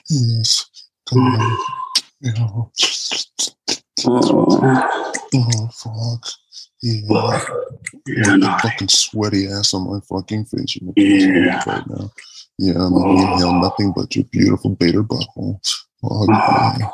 Yes. 0.09 0.65
Come 1.09 1.19
on. 1.19 1.57
Yeah. 2.21 2.33
oh, 2.39 2.71
Oh, 4.07 5.69
fuck. 5.73 6.27
Yeah. 6.83 7.01
oh, 7.09 7.65
yeah, 8.07 8.35
naughty. 8.35 8.67
fucking 8.69 8.87
sweaty 8.89 9.47
ass 9.47 9.73
on 9.73 9.89
my 9.91 9.99
fucking 10.07 10.45
face. 10.45 10.77
You're 10.79 10.93
Yeah. 10.95 11.63
right 11.65 11.87
now. 11.89 12.11
Yeah, 12.59 12.73
I'm 12.75 12.93
gonna 12.93 13.33
inhale 13.33 13.59
nothing 13.59 13.91
but 13.95 14.15
your 14.15 14.25
beautiful 14.25 14.71
baiter 14.75 15.03
butthole. 15.03 15.59
Oh, 16.03 16.25
yeah. 16.29 16.89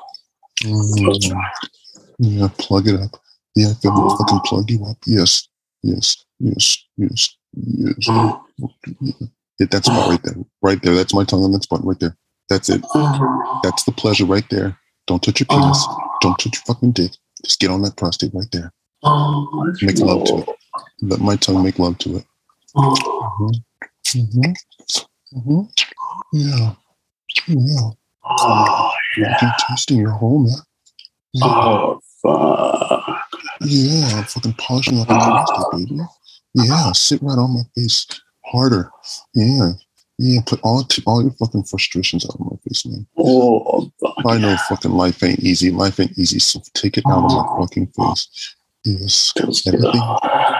Mm. 0.63 1.41
yeah, 2.19 2.47
plug 2.57 2.87
it 2.87 2.99
up. 2.99 3.19
Yeah, 3.55 3.69
I 3.71 3.73
feel 3.73 3.91
me 3.93 4.09
fucking 4.17 4.39
plug 4.45 4.69
you 4.71 4.85
up. 4.85 4.97
Yes, 5.05 5.49
yes, 5.83 6.23
yes, 6.39 6.77
yes, 6.97 7.35
yes. 7.53 7.95
Oh, 8.07 8.43
Hit 8.85 9.15
that 9.69 9.85
spot 9.85 10.09
right 10.09 10.23
there. 10.23 10.35
Right 10.63 10.81
there. 10.81 10.95
That's 10.95 11.13
my 11.13 11.23
tongue 11.23 11.43
on 11.43 11.51
that 11.51 11.63
spot 11.63 11.81
right 11.83 11.99
there. 11.99 12.17
That's 12.49 12.69
it. 12.69 12.81
oh, 12.95 13.59
That's 13.63 13.83
the 13.83 13.91
pleasure 13.91 14.25
right 14.25 14.47
there. 14.49 14.77
Don't 15.07 15.21
touch 15.23 15.39
your 15.39 15.47
penis. 15.47 15.77
Oh, 15.87 15.97
Don't 16.21 16.37
touch 16.39 16.55
your 16.55 16.63
fucking 16.75 16.91
dick. 16.91 17.11
Just 17.45 17.59
get 17.59 17.69
on 17.71 17.81
that 17.83 17.95
prostate 17.97 18.33
right 18.33 18.47
there. 18.51 18.71
oh, 19.03 19.71
Make 19.81 19.99
love 19.99 20.23
to 20.25 20.37
it. 20.39 20.49
Let 21.01 21.19
my 21.19 21.35
tongue 21.35 21.63
make 21.63 21.77
love 21.79 21.97
to 21.99 22.17
it. 22.17 22.25
Oh, 22.75 22.95
Mm-hmm. 24.15 24.51
Mm-hmm. 25.37 25.61
Yeah. 26.33 26.73
Yeah. 27.47 27.89
oh, 28.25 28.91
yeah. 29.17 29.51
Tasting 29.69 29.97
your 29.99 30.11
hole, 30.11 30.39
man. 30.39 30.57
Yeah. 31.33 31.43
Oh, 31.45 31.99
fuck. 32.21 33.21
Yeah, 33.61 34.17
I'm 34.17 34.23
fucking 34.25 34.53
polishing 34.53 34.99
up 34.99 35.07
my 35.09 35.17
prostate, 35.45 35.87
baby. 35.89 36.01
Yeah, 36.55 36.91
sit 36.91 37.21
right 37.21 37.37
on 37.37 37.53
my 37.53 37.61
face 37.75 38.05
harder. 38.45 38.91
Yeah. 39.33 39.71
Yeah, 40.17 40.41
put 40.45 40.59
all 40.61 40.83
t- 40.83 41.01
all 41.07 41.21
your 41.23 41.31
fucking 41.31 41.63
frustrations 41.63 42.25
out 42.25 42.35
on 42.39 42.49
my 42.51 42.57
face, 42.67 42.85
man. 42.85 43.07
Oh. 43.17 43.91
I 44.27 44.37
know 44.37 44.55
fucking 44.69 44.91
life 44.91 45.23
ain't 45.23 45.39
easy. 45.39 45.71
Life 45.71 45.99
ain't 45.99 46.17
easy, 46.17 46.37
so 46.37 46.61
take 46.75 46.97
it 46.99 47.03
out 47.07 47.25
of 47.25 47.31
my 47.31 47.59
fucking 47.59 47.87
face. 47.87 48.55
Yes. 48.83 49.33
Everything. 49.39 50.01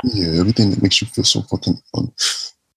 Yeah, 0.04 0.40
everything 0.40 0.72
that 0.72 0.82
makes 0.82 1.00
you 1.02 1.08
feel 1.08 1.24
so 1.26 1.42
fucking 1.44 1.78
un- 1.96 2.12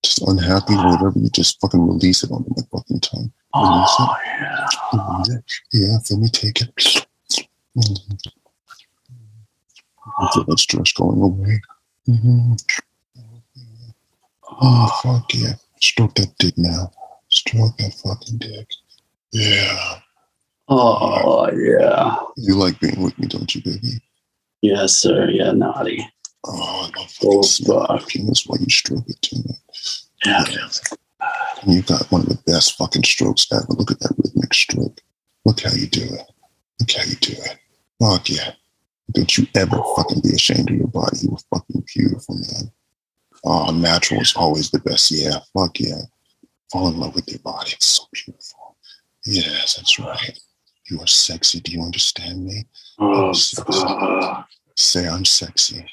just 0.02 0.20
unhappy 0.26 0.74
or 0.74 0.88
whatever, 0.90 1.18
you 1.18 1.30
just 1.30 1.58
fucking 1.60 1.86
release 1.86 2.22
it 2.22 2.30
on 2.30 2.44
my 2.54 2.62
fucking 2.70 3.00
tongue. 3.00 3.32
Oh, 3.54 4.16
yeah. 4.26 4.66
Release 4.92 5.28
it. 5.30 5.44
Yeah, 5.72 5.98
feel 6.00 6.18
me 6.18 6.28
take 6.28 6.60
it. 6.60 7.06
Mhm. 7.78 8.18
I 10.18 10.30
feel 10.34 10.44
that 10.44 10.58
stress 10.58 10.92
going 10.92 11.20
away. 11.22 11.60
Mhm. 12.08 12.62
Oh, 14.60 15.00
fuck 15.02 15.34
yeah. 15.34 15.54
Stroke 15.80 16.14
that 16.14 16.36
dick 16.38 16.54
now. 16.56 16.90
Stroke 17.28 17.76
that 17.78 17.94
fucking 17.94 18.38
dick. 18.38 18.68
Yeah. 19.32 20.00
Oh, 20.68 21.50
yeah. 21.52 22.16
You 22.36 22.54
like 22.54 22.80
being 22.80 23.02
with 23.02 23.18
me, 23.18 23.26
don't 23.26 23.54
you, 23.54 23.62
baby? 23.62 24.00
Yes, 24.62 24.94
sir. 24.94 25.28
Yeah, 25.30 25.52
naughty. 25.52 26.06
Oh, 26.46 26.90
I 26.94 26.98
love 26.98 27.10
fucking 27.10 27.42
smell 27.42 28.00
penis 28.06 28.46
while 28.46 28.60
you 28.60 28.68
stroke 28.68 29.08
it 29.08 29.20
too. 29.22 29.42
Yeah. 30.24 30.44
And 31.62 31.74
you 31.74 31.82
got 31.82 32.10
one 32.10 32.22
of 32.22 32.28
the 32.28 32.42
best 32.46 32.76
fucking 32.76 33.04
strokes 33.04 33.46
ever. 33.52 33.66
Look 33.70 33.90
at 33.90 34.00
that 34.00 34.14
rhythmic 34.18 34.54
stroke. 34.54 35.00
Look 35.44 35.60
how 35.60 35.72
you 35.72 35.86
do 35.86 36.02
it. 36.02 36.22
Look 36.80 36.92
how 36.92 37.04
you 37.04 37.16
do 37.16 37.32
it. 37.32 37.58
Fuck 38.00 38.28
yeah. 38.30 38.52
Don't 39.12 39.36
you 39.36 39.46
ever 39.54 39.82
fucking 39.96 40.20
be 40.22 40.30
ashamed 40.30 40.70
of 40.70 40.76
your 40.76 40.86
body. 40.88 41.18
You 41.22 41.30
were 41.30 41.38
fucking 41.58 41.84
beautiful, 41.94 42.36
man. 42.36 42.70
Oh, 43.44 43.70
natural 43.70 44.20
is 44.20 44.34
always 44.34 44.70
the 44.70 44.78
best. 44.78 45.10
Yeah, 45.10 45.38
fuck 45.52 45.78
yeah. 45.78 46.00
Fall 46.72 46.88
in 46.88 46.98
love 46.98 47.14
with 47.14 47.28
your 47.28 47.40
body. 47.40 47.72
It's 47.72 47.86
so 47.86 48.04
beautiful. 48.12 48.76
Yes, 49.26 49.76
that's 49.76 49.98
right. 49.98 50.38
You 50.90 51.00
are 51.00 51.06
sexy. 51.06 51.60
Do 51.60 51.72
you 51.72 51.82
understand 51.82 52.44
me? 52.44 52.64
Oh. 52.98 53.32
Say 54.76 55.08
I'm 55.08 55.24
sexy. 55.24 55.86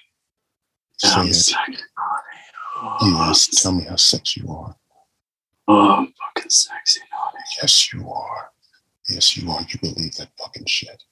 Say 0.98 1.10
I'm 1.10 1.28
it. 1.28 1.34
second 1.34 1.78
naughty. 1.98 3.12
Yes, 3.12 3.62
tell 3.62 3.72
me 3.74 3.84
how 3.86 3.96
sexy 3.96 4.42
you 4.42 4.52
are. 4.52 4.76
Oh, 5.68 5.90
I'm 5.92 6.14
fucking 6.36 6.50
sexy 6.50 7.02
naughty. 7.12 7.38
Yes, 7.62 7.94
you 7.94 8.10
are. 8.10 8.52
Yes, 9.10 9.38
you 9.38 9.50
are. 9.52 9.62
You 9.62 9.80
believe 9.80 10.16
that 10.16 10.30
fucking 10.40 10.66
shit. 10.66 11.04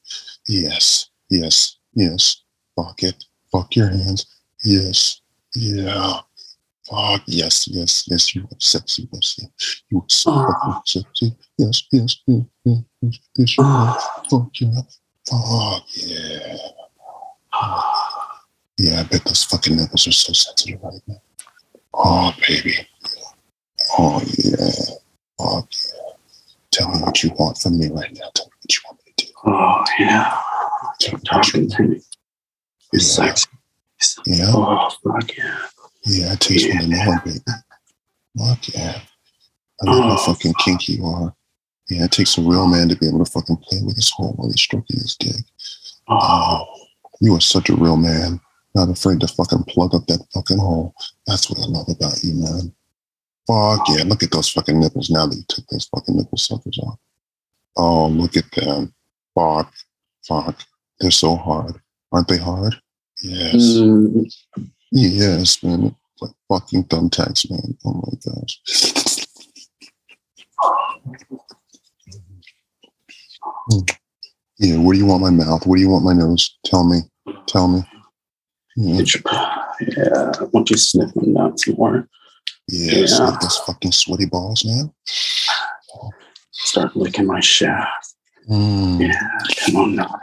Yes, 0.48 1.10
yes, 1.30 1.78
yes. 1.94 2.44
Fuck 2.76 3.04
it. 3.04 3.24
Fuck 3.52 3.76
your 3.76 3.90
hands. 3.90 4.26
Yes, 4.64 5.22
yeah. 5.56 6.20
Fuck, 6.90 7.22
yes, 7.28 7.68
yes, 7.68 8.06
yes. 8.10 8.36
You 8.36 8.44
are 8.44 8.58
sexy, 8.60 9.08
ah. 9.08 9.10
yes. 9.14 9.36
yes. 9.40 9.82
You 9.90 10.00
are 10.00 10.06
so 10.10 10.32
Oh. 10.32 10.82
sexy. 10.86 11.36
Yes, 11.58 11.84
yes, 11.92 12.18
yes, 12.28 12.44
yes, 12.66 12.84
yes, 13.02 13.20
yes, 13.38 13.58
you 13.58 13.64
are. 13.64 14.00
Fuck 14.30 14.50
yeah. 14.60 14.82
Fuck 15.30 15.84
yeah. 15.96 16.58
Yeah, 18.80 19.00
I 19.02 19.04
bet 19.04 19.26
those 19.26 19.44
fucking 19.44 19.76
nipples 19.76 20.08
are 20.08 20.12
so 20.12 20.32
sensitive 20.34 20.82
right 20.82 21.02
now. 21.08 21.22
Oh, 21.94 22.34
baby. 22.48 22.74
Oh, 23.98 24.22
yeah. 24.38 24.72
Fuck 25.38 25.68
yeah. 25.72 26.14
Tell 26.72 26.90
me 26.90 27.00
what 27.02 27.22
you 27.24 27.32
want 27.38 27.58
from 27.58 27.78
me 27.78 27.90
right 27.90 28.12
now. 28.14 28.30
Tell 28.34 28.46
me 28.46 28.52
what 28.62 28.74
you 28.74 28.80
want 28.86 29.00
me 29.06 29.14
to 29.18 29.26
do. 29.26 29.32
Oh, 29.46 29.84
yeah. 30.00 30.42
Tell 31.02 31.14
me 31.16 31.22
Talking 31.26 31.70
to 31.70 31.84
me. 31.84 32.02
Yeah. 32.94 33.00
Sexy. 33.00 33.48
Yeah, 34.26 34.46
Oh, 34.56 34.90
fuck 35.04 35.36
yeah. 35.38 35.58
Yeah, 36.06 36.32
I 36.32 36.36
taste 36.36 36.68
Yeah. 36.68 36.76
what 36.76 36.84
I 36.84 36.88
know, 36.88 37.20
baby. 37.26 37.40
Fuck 38.38 38.68
yeah. 38.74 39.02
I 39.82 39.86
love 39.92 40.04
how 40.04 40.14
Oh. 40.14 40.34
fucking 40.34 40.54
kinky 40.64 40.94
you 40.94 41.06
are. 41.06 41.36
Yeah, 41.90 42.06
it 42.06 42.12
takes 42.12 42.38
a 42.38 42.42
real 42.42 42.68
man 42.68 42.88
to 42.90 42.96
be 42.96 43.08
able 43.08 43.24
to 43.24 43.32
fucking 43.32 43.58
play 43.58 43.82
with 43.82 43.96
his 43.96 44.10
hole 44.12 44.34
while 44.34 44.50
he's 44.50 44.62
stroking 44.62 45.00
his 45.00 45.16
dick. 45.20 45.36
Oh, 46.08 46.66
You 47.22 47.36
are 47.36 47.42
such 47.42 47.70
a 47.70 47.76
real 47.76 47.98
man. 47.98 48.40
Not 48.76 48.90
afraid 48.90 49.20
to 49.22 49.28
fucking 49.28 49.64
plug 49.64 49.94
up 49.96 50.06
that 50.08 50.26
fucking 50.34 50.60
hole. 50.60 50.94
That's 51.28 51.50
what 51.50 51.60
I 51.60 51.66
love 51.66 51.90
about 51.90 52.24
you, 52.24 52.34
man. 52.36 52.74
Fuck 53.48 53.88
yeah. 53.90 54.04
Look 54.04 54.22
at 54.24 54.32
those 54.32 54.50
fucking 54.50 54.80
nipples 54.80 55.10
now 55.10 55.26
that 55.26 55.36
you 55.36 55.44
took 55.48 55.66
those 55.68 55.86
fucking 55.88 56.16
nipple 56.16 56.38
suckers 56.38 56.78
off. 56.84 57.00
Oh, 57.76 58.08
look 58.08 58.38
at 58.38 58.50
them. 58.52 58.94
Fuck. 59.36 59.74
Fuck. 60.28 60.62
They're 61.00 61.12
so 61.12 61.36
hard. 61.36 61.76
Aren't 62.12 62.28
they 62.28 62.38
hard? 62.38 62.76
Yes. 63.24 63.56
Mm, 63.56 64.32
Yes, 64.92 65.64
man. 65.64 65.96
Like 66.22 66.32
fucking 66.50 66.86
thumbtacks, 66.86 67.50
man. 67.50 67.78
Oh 67.86 67.94
my 67.94 68.14
gosh. 68.26 69.26
Yeah, 74.60 74.78
where 74.80 74.94
do 74.94 75.00
you 75.00 75.06
want 75.06 75.22
my 75.22 75.30
mouth? 75.30 75.66
Where 75.66 75.78
do 75.78 75.82
you 75.82 75.90
want 75.90 76.04
my 76.04 76.14
nose? 76.14 76.58
Tell 76.66 76.84
me. 76.84 77.00
Tell 77.48 77.68
me. 77.68 77.82
Yeah, 78.76 79.04
yeah. 79.82 80.32
I 80.40 80.44
want 80.52 80.70
you 80.70 80.76
to 80.76 80.82
sniff 80.82 81.12
my 81.16 81.24
nuts 81.26 81.68
more. 81.68 82.08
Yeah. 82.68 83.06
like 83.20 83.40
those 83.40 83.58
fucking 83.60 83.92
sweaty 83.94 84.26
balls, 84.26 84.64
man. 84.66 84.92
Start 86.52 86.96
licking 86.96 87.26
my 87.26 87.40
shaft. 87.40 88.16
Mm. 88.50 89.00
Yeah, 89.08 89.30
come 89.66 89.76
on 89.78 89.96
now. 89.96 90.20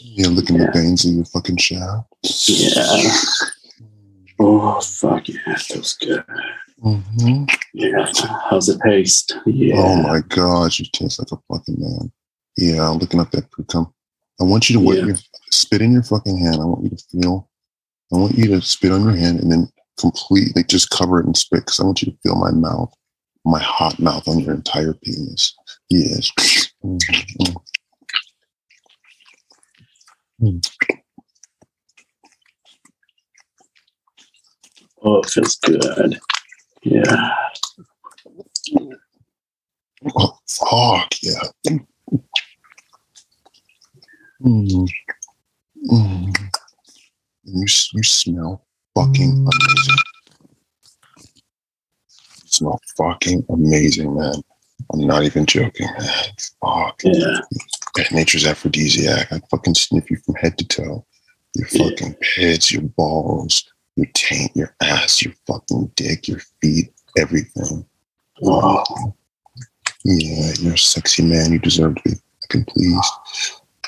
Yeah, 0.00 0.28
licking 0.28 0.56
Yeah. 0.56 0.66
the 0.66 0.72
veins 0.72 1.04
of 1.04 1.12
your 1.14 1.24
fucking 1.26 1.56
shaft. 1.56 2.06
Yeah. 2.46 3.10
Oh, 4.42 4.80
fuck 4.80 5.28
yeah. 5.28 5.36
It 5.46 5.58
feels 5.60 5.92
good. 5.94 6.24
Mm-hmm. 6.82 7.44
Yeah. 7.74 8.06
How's 8.50 8.68
it 8.68 8.80
taste? 8.84 9.36
Yeah. 9.46 9.74
Oh 9.78 10.02
my 10.02 10.20
gosh, 10.28 10.80
you 10.80 10.86
taste 10.92 11.18
like 11.20 11.30
a 11.32 11.38
fucking 11.52 11.76
man. 11.78 12.12
Yeah, 12.56 12.90
I'm 12.90 12.98
looking 12.98 13.20
up 13.20 13.30
that 13.30 13.46
cum. 13.70 13.92
I 14.40 14.44
want 14.44 14.68
you 14.68 14.78
to 14.78 14.84
Yeah. 14.96 15.06
your 15.06 15.16
spit 15.50 15.80
in 15.82 15.92
your 15.92 16.02
fucking 16.02 16.36
hand. 16.38 16.56
I 16.56 16.64
want 16.64 16.82
you 16.84 16.90
to 16.90 16.96
feel. 17.10 17.48
I 18.12 18.16
want 18.16 18.36
you 18.36 18.46
to 18.48 18.60
spit 18.60 18.92
on 18.92 19.04
your 19.04 19.16
hand 19.16 19.40
and 19.40 19.50
then 19.50 19.68
completely 19.98 20.64
just 20.64 20.90
cover 20.90 21.20
it 21.20 21.26
and 21.26 21.36
spit 21.36 21.60
because 21.60 21.78
I 21.80 21.84
want 21.84 22.02
you 22.02 22.10
to 22.10 22.18
feel 22.22 22.34
my 22.34 22.50
mouth, 22.50 22.92
my 23.44 23.60
hot 23.60 23.98
mouth 24.00 24.26
on 24.28 24.40
your 24.40 24.52
entire 24.54 24.94
penis. 24.94 25.54
Yes. 25.88 26.30
Mhm. 26.84 27.54
Oh, 35.04 35.18
it 35.18 35.26
feels 35.30 35.56
good. 35.56 36.18
Yeah. 36.82 37.30
Oh, 40.16 40.38
fuck 40.48 41.08
yeah. 41.22 41.42
Mm. 44.42 44.88
Mm. 45.90 46.36
You, 47.44 47.66
you 47.94 48.02
smell 48.02 48.64
fucking 48.96 49.30
amazing. 49.32 49.96
You 51.18 52.46
smell 52.46 52.80
fucking 52.96 53.44
amazing, 53.48 54.14
man. 54.14 54.34
I'm 54.92 55.06
not 55.06 55.22
even 55.22 55.46
joking, 55.46 55.86
man. 55.98 56.10
Fuck. 56.60 57.00
Yeah. 57.04 57.40
Nature's 58.10 58.46
aphrodisiac. 58.46 59.32
I 59.32 59.40
fucking 59.50 59.74
sniff 59.74 60.10
you 60.10 60.16
from 60.18 60.34
head 60.36 60.58
to 60.58 60.66
toe. 60.66 61.06
Your 61.54 61.68
Yeah. 61.70 61.90
fucking 61.90 62.14
pits, 62.20 62.72
your 62.72 62.82
balls, 62.82 63.64
your 63.96 64.06
taint, 64.14 64.50
your 64.54 64.74
ass, 64.82 65.22
your 65.22 65.34
fucking 65.46 65.92
dick, 65.96 66.28
your 66.28 66.40
feet, 66.60 66.92
everything. 67.18 67.84
Oh, 68.44 68.84
Yeah, 70.04 70.52
you're 70.58 70.74
a 70.74 70.78
sexy 70.78 71.22
man. 71.22 71.52
You 71.52 71.58
deserve 71.58 71.94
to 71.96 72.02
be 72.04 72.10
fucking 72.42 72.64
pleased. 72.64 73.12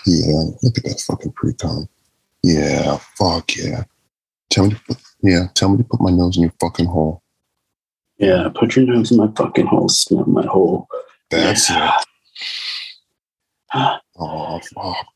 Yeah, 0.06 0.42
look 0.62 0.76
at 0.78 0.84
that 0.84 1.02
fucking 1.06 1.32
pre-com. 1.32 1.88
Yeah, 2.42 2.98
fuck 3.18 3.56
yeah. 3.56 3.84
Tell 4.50 4.64
me 4.66 4.74
to 4.74 4.80
put, 4.86 4.98
yeah, 5.22 5.46
tell 5.54 5.70
me 5.70 5.78
to 5.78 5.84
put 5.84 6.00
my 6.00 6.10
nose 6.10 6.36
in 6.36 6.42
your 6.42 6.52
fucking 6.60 6.86
hole. 6.86 7.22
yeah. 8.18 8.48
Put 8.54 8.76
your 8.76 8.84
nose 8.86 9.10
in 9.10 9.16
my 9.16 9.28
fucking 9.36 9.66
hole. 9.66 9.88
Smell 9.88 10.26
my 10.26 10.44
hole. 10.46 10.86
That's 11.30 11.70
yeah. 11.70 11.96
it. 11.98 12.06
Oh, 14.16 14.60
fuck. 14.72 15.06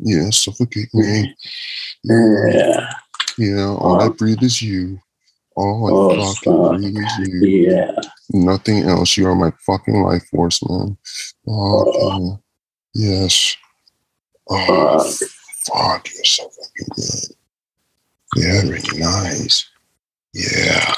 Yeah, 0.00 0.28
suffocate 0.28 0.92
me. 0.92 1.34
Yeah. 2.04 2.92
Yeah, 3.38 3.66
all 3.68 4.00
I 4.00 4.08
breathe 4.08 4.42
is 4.42 4.62
you. 4.62 4.98
All 5.56 5.86
I 5.88 5.90
Oh, 5.92 6.32
fucking 6.34 6.52
fuck. 6.52 6.76
breathe 6.76 6.96
is 6.98 7.18
you. 7.18 7.70
Yeah. 7.70 7.92
Nothing 8.30 8.78
else. 8.84 9.16
You 9.16 9.28
are 9.28 9.34
my 9.34 9.52
fucking 9.66 10.02
life 10.02 10.26
force, 10.30 10.60
man. 10.68 10.96
Fuck 11.46 11.86
yeah. 11.94 12.28
Yes. 12.94 13.56
Oh, 14.48 14.98
Fuck. 14.98 15.28
fuck, 15.66 16.08
you're 16.14 16.24
so 16.24 16.48
fucking 16.48 16.88
good. 16.94 17.36
Yeah, 18.36 18.60
really 18.62 18.98
nice. 18.98 19.68
Yeah, 20.32 20.94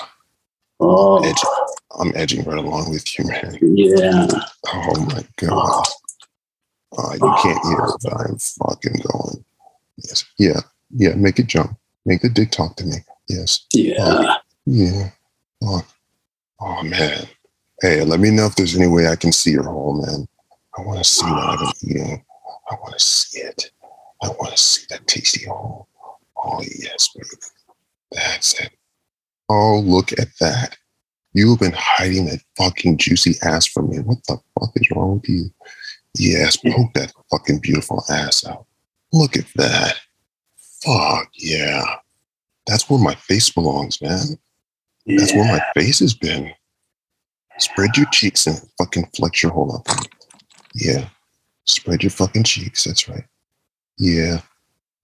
Oh, 0.80 1.25
Edge. 1.25 1.42
I'm 1.99 2.12
edging 2.14 2.45
right 2.45 2.59
along 2.59 2.90
with 2.90 3.18
you, 3.18 3.25
man. 3.26 3.59
yeah. 3.62 4.26
Oh 4.73 5.07
my 5.07 5.25
god. 5.37 5.85
Uh, 6.97 7.12
you 7.14 7.35
can't 7.42 7.66
hear 7.66 7.78
it, 7.85 7.95
but 8.02 8.12
I'm 8.14 8.38
fucking 8.38 9.00
going. 9.12 9.45
Yes. 9.97 10.25
Yeah. 10.38 10.61
Yeah. 10.90 11.14
Make 11.14 11.38
it 11.38 11.47
jump. 11.47 11.76
Make 12.08 12.22
the 12.22 12.30
dick 12.30 12.50
talk 12.50 12.74
to 12.76 12.86
me. 12.86 12.96
Yes. 13.28 13.66
Yeah. 13.74 14.02
Um, 14.02 14.36
yeah. 14.64 15.10
Oh, 15.62 15.86
oh 16.58 16.82
man. 16.82 17.28
Hey, 17.82 18.02
let 18.02 18.18
me 18.18 18.30
know 18.30 18.46
if 18.46 18.56
there's 18.56 18.74
any 18.74 18.86
way 18.86 19.08
I 19.08 19.14
can 19.14 19.30
see 19.30 19.50
your 19.50 19.64
hole, 19.64 20.00
man. 20.06 20.26
I 20.78 20.80
want 20.80 21.00
to 21.00 21.04
see 21.04 21.26
what 21.26 21.44
I've 21.44 21.58
been 21.58 21.90
eating. 21.90 22.24
I 22.70 22.74
want 22.76 22.94
to 22.94 23.04
see 23.04 23.40
it. 23.40 23.70
I 24.22 24.28
want 24.28 24.52
to 24.52 24.58
see 24.58 24.86
that 24.88 25.06
tasty 25.06 25.44
hole. 25.44 25.86
Oh 26.34 26.62
yes, 26.62 27.10
baby. 27.14 27.28
That's 28.12 28.58
it. 28.58 28.70
Oh, 29.50 29.80
look 29.84 30.12
at 30.12 30.28
that. 30.40 30.78
You've 31.34 31.60
been 31.60 31.74
hiding 31.76 32.24
that 32.26 32.40
fucking 32.56 32.96
juicy 32.96 33.34
ass 33.42 33.66
from 33.66 33.90
me. 33.90 33.98
What 33.98 34.24
the 34.26 34.38
fuck 34.58 34.70
is 34.76 34.90
wrong 34.92 35.16
with 35.16 35.28
you? 35.28 35.50
Yes, 36.16 36.56
poke 36.56 36.94
that 36.94 37.12
fucking 37.30 37.58
beautiful 37.60 38.02
ass 38.08 38.46
out. 38.46 38.64
Look 39.12 39.36
at 39.36 39.44
that. 39.56 40.00
Fuck 40.85 41.30
yeah. 41.35 41.97
That's 42.66 42.88
where 42.88 42.99
my 42.99 43.14
face 43.14 43.50
belongs, 43.50 44.00
man. 44.00 44.38
That's 45.06 45.32
where 45.32 45.44
my 45.44 45.62
face 45.75 46.00
has 46.00 46.14
been. 46.14 46.52
Spread 47.58 47.97
your 47.97 48.06
cheeks 48.12 48.47
and 48.47 48.61
fucking 48.76 49.08
flex 49.16 49.42
your 49.42 49.52
whole 49.52 49.75
up. 49.75 49.87
Yeah. 50.75 51.08
Spread 51.64 52.02
your 52.02 52.11
fucking 52.11 52.44
cheeks. 52.44 52.85
That's 52.85 53.08
right. 53.08 53.25
Yeah. 53.99 54.42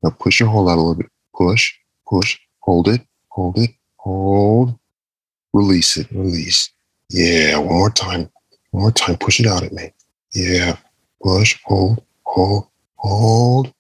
Now 0.03 0.11
push 0.11 0.41
your 0.41 0.51
hole 0.51 0.69
out 0.69 0.77
a 0.77 0.81
little 0.81 0.95
bit. 0.95 1.11
Push, 1.35 1.75
push, 2.07 2.39
hold 2.61 2.89
it, 2.89 3.01
hold 3.31 3.59
it, 3.59 3.71
hold. 3.97 4.79
Release 5.53 5.97
it, 5.97 6.07
release. 6.13 6.71
Yeah. 7.11 7.59
One 7.59 7.77
more 7.79 7.91
time. 7.91 8.31
One 8.71 8.83
more 8.83 8.93
time. 8.93 9.17
Push 9.17 9.41
it 9.41 9.47
out 9.47 9.63
at 9.63 9.73
me. 9.73 9.93
Yeah. 10.35 10.77
Push, 11.23 11.59
hold, 11.65 12.05
hold, 12.25 12.69
hold. 12.97 13.73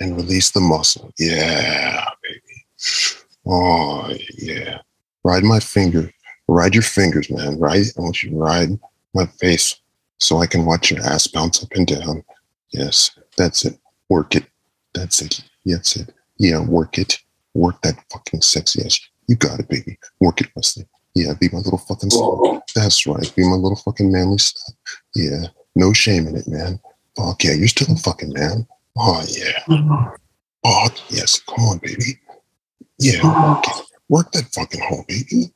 And 0.00 0.16
release 0.16 0.50
the 0.50 0.60
muscle. 0.60 1.12
Yeah, 1.18 2.04
baby. 2.22 2.64
Oh, 3.46 4.10
yeah. 4.38 4.78
Ride 5.24 5.44
my 5.44 5.60
finger. 5.60 6.10
Ride 6.48 6.74
your 6.74 6.82
fingers, 6.82 7.30
man. 7.30 7.58
Right? 7.58 7.86
I 7.96 8.00
want 8.00 8.22
you 8.22 8.30
to 8.30 8.36
ride 8.36 8.70
my 9.14 9.26
face 9.26 9.78
so 10.18 10.38
I 10.38 10.46
can 10.46 10.64
watch 10.64 10.90
your 10.90 11.02
ass 11.04 11.26
bounce 11.26 11.62
up 11.62 11.70
and 11.72 11.86
down. 11.86 12.24
Yes, 12.72 13.10
that's 13.36 13.64
it. 13.64 13.78
Work 14.08 14.36
it. 14.36 14.44
That's 14.94 15.20
it. 15.20 15.42
That's 15.66 15.96
it. 15.96 16.14
Yeah, 16.38 16.60
work 16.60 16.98
it. 16.98 17.18
Work 17.54 17.82
that 17.82 18.02
fucking 18.10 18.42
sexy 18.42 18.84
ass. 18.84 18.98
You 19.26 19.36
got 19.36 19.60
it, 19.60 19.68
baby. 19.68 19.98
Work 20.20 20.40
it, 20.40 20.48
Wesley. 20.56 20.86
Yeah, 21.14 21.34
be 21.38 21.48
my 21.52 21.58
little 21.58 21.78
fucking. 21.78 22.10
That's 22.74 23.06
right. 23.06 23.32
Be 23.36 23.42
my 23.42 23.56
little 23.56 23.76
fucking 23.76 24.10
manly 24.10 24.38
son. 24.38 24.76
Yeah, 25.14 25.46
no 25.74 25.92
shame 25.92 26.26
in 26.26 26.36
it, 26.36 26.48
man. 26.48 26.80
Fuck 27.16 27.44
yeah, 27.44 27.52
you're 27.52 27.68
still 27.68 27.92
a 27.92 27.96
fucking 27.98 28.32
man. 28.32 28.66
Oh 28.98 29.24
yeah. 29.28 30.14
oh 30.64 30.88
yes. 31.08 31.40
Come 31.40 31.64
on, 31.64 31.78
baby. 31.78 32.18
Yeah, 32.98 33.22
work 33.24 33.64
it. 33.66 33.86
Work 34.08 34.32
that 34.32 34.44
fucking 34.52 34.80
hole, 34.82 35.04
baby. 35.08 35.52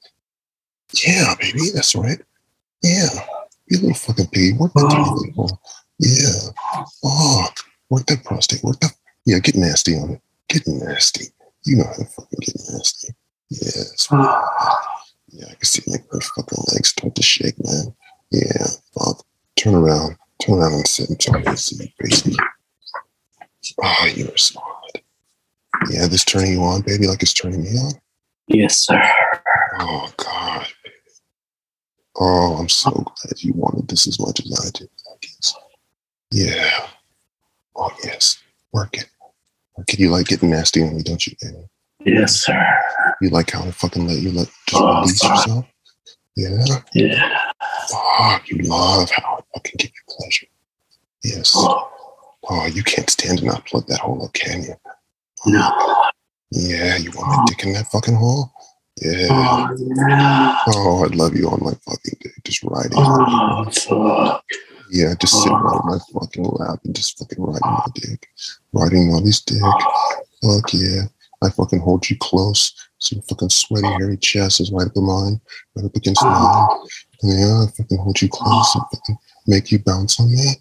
Yeah, 1.04 1.34
baby. 1.40 1.70
That's 1.74 1.94
right. 1.94 2.20
Yeah. 2.82 3.08
You 3.68 3.78
little 3.78 3.94
fucking 3.94 4.28
piggy. 4.28 4.52
Work 4.56 4.72
that 4.74 4.84
uh-huh. 4.84 5.04
tiny 5.04 5.10
little 5.10 5.32
hole. 5.34 5.60
Yeah. 5.98 6.78
Oh, 7.04 7.48
Work 7.90 8.06
that 8.06 8.24
prostate. 8.24 8.62
Work 8.62 8.80
that. 8.80 8.92
Yeah, 9.26 9.38
get 9.38 9.56
nasty 9.56 9.96
on 9.96 10.10
it. 10.10 10.20
Get 10.48 10.62
nasty. 10.66 11.26
You 11.64 11.78
know 11.78 11.84
how 11.84 11.94
to 11.94 12.04
fucking 12.04 12.38
get 12.40 12.56
nasty. 12.70 13.14
Yes. 13.50 14.08
Uh-huh. 14.10 14.76
Yeah, 15.28 15.46
I 15.50 15.54
can 15.54 15.64
see 15.64 15.82
like 15.86 16.04
her 16.10 16.20
fucking 16.20 16.64
legs 16.72 16.90
start 16.90 17.14
to 17.14 17.22
shake, 17.22 17.56
man. 17.64 17.94
Yeah, 18.30 18.66
fuck. 18.92 19.24
Turn 19.56 19.74
around. 19.74 20.16
Turn 20.40 20.58
around 20.58 20.74
and 20.74 20.86
sit 20.86 21.08
and 21.08 21.20
talk 21.20 21.42
to 21.42 21.56
see 21.56 21.84
you, 21.84 21.90
baby. 21.98 22.36
Ah, 23.82 23.98
oh, 24.02 24.06
you're 24.06 24.36
smart. 24.36 24.66
Yeah, 25.90 26.06
this 26.06 26.24
turning 26.24 26.52
you 26.52 26.62
on, 26.62 26.82
baby, 26.82 27.06
like 27.06 27.22
it's 27.22 27.32
turning 27.34 27.62
me 27.62 27.70
on. 27.78 27.92
Yes, 28.48 28.78
sir. 28.78 29.02
Oh 29.80 30.12
God. 30.16 30.66
Oh, 32.20 32.56
I'm 32.58 32.68
so 32.68 32.90
glad 32.90 33.42
you 33.42 33.52
wanted 33.54 33.88
this 33.88 34.06
as 34.06 34.20
much 34.20 34.40
as 34.40 34.60
I 34.66 34.70
did. 34.78 34.88
I 35.10 35.14
guess. 35.20 35.54
Yeah. 36.30 36.88
Oh 37.76 37.90
yes. 38.04 38.40
Work 38.72 38.98
it. 38.98 39.06
Work 39.76 39.92
it. 39.92 39.98
You 39.98 40.10
like 40.10 40.26
getting 40.26 40.50
nasty 40.50 40.82
on 40.82 40.96
me, 40.96 41.02
don't 41.02 41.26
you, 41.26 41.34
baby? 41.40 41.64
Yes, 42.04 42.36
sir. 42.44 42.80
You 43.20 43.30
like 43.30 43.50
how 43.50 43.62
I 43.62 43.70
fucking 43.70 44.06
let 44.06 44.18
you 44.18 44.30
let 44.30 44.48
just 44.68 44.82
Oh, 44.82 45.00
release 45.00 45.20
fuck. 45.22 45.30
yourself? 45.46 45.66
Yeah. 46.36 46.64
Yeah. 46.94 47.50
Fuck, 47.90 48.48
you 48.50 48.58
love 48.58 49.10
how 49.10 49.38
I 49.38 49.40
fucking 49.54 49.74
give 49.78 49.90
you 49.90 50.16
pleasure. 50.18 50.46
Yes. 51.24 51.52
Oh, 51.56 51.90
Oh, 52.48 52.66
you 52.66 52.82
can't 52.82 53.08
stand 53.08 53.38
to 53.38 53.44
not 53.44 53.64
plug 53.66 53.86
that 53.88 54.00
hole 54.00 54.24
up, 54.24 54.32
can 54.32 54.62
you? 54.62 54.74
no. 55.46 56.10
Yeah, 56.50 56.96
you 56.96 57.10
want 57.12 57.28
oh. 57.28 57.36
my 57.38 57.44
dick 57.46 57.64
in 57.64 57.72
that 57.72 57.86
fucking 57.88 58.14
hole? 58.14 58.52
Yeah. 59.02 59.26
Oh, 59.30 59.68
yeah. 60.08 60.56
Oh, 60.68 61.04
I'd 61.04 61.14
love 61.14 61.34
you 61.34 61.48
on 61.48 61.60
my 61.62 61.72
fucking 61.72 62.18
dick, 62.20 62.32
just 62.44 62.62
riding. 62.62 62.92
Oh, 62.94 63.64
fuck. 63.70 64.44
Yeah, 64.90 65.14
just 65.20 65.42
sit 65.42 65.50
right 65.50 65.58
on 65.58 65.86
my 65.86 65.96
oh. 65.96 66.20
fucking 66.20 66.44
lap 66.44 66.78
and 66.84 66.94
just 66.94 67.18
fucking 67.18 67.42
riding 67.42 67.60
my 67.62 67.86
dick. 67.94 68.28
Riding 68.72 69.10
Molly's 69.10 69.40
dick. 69.40 69.60
Fuck 70.42 70.72
yeah. 70.74 71.02
I 71.42 71.50
fucking 71.50 71.80
hold 71.80 72.08
you 72.08 72.16
close. 72.20 72.72
So 72.98 73.16
your 73.16 73.22
fucking 73.24 73.50
sweaty, 73.50 73.86
hairy 73.86 74.16
chest 74.16 74.60
is 74.60 74.70
right 74.72 74.86
up 74.86 74.96
in 74.96 75.04
mine, 75.04 75.40
right 75.74 75.84
up 75.84 75.94
against 75.94 76.22
mine. 76.22 76.68
And 77.22 77.38
yeah, 77.38 77.64
I 77.64 77.66
fucking 77.76 77.98
hold 77.98 78.22
you 78.22 78.28
close 78.28 78.74
and 78.74 78.84
fucking 78.92 79.18
make 79.46 79.70
you 79.70 79.78
bounce 79.78 80.18
on 80.20 80.30
me. 80.30 80.54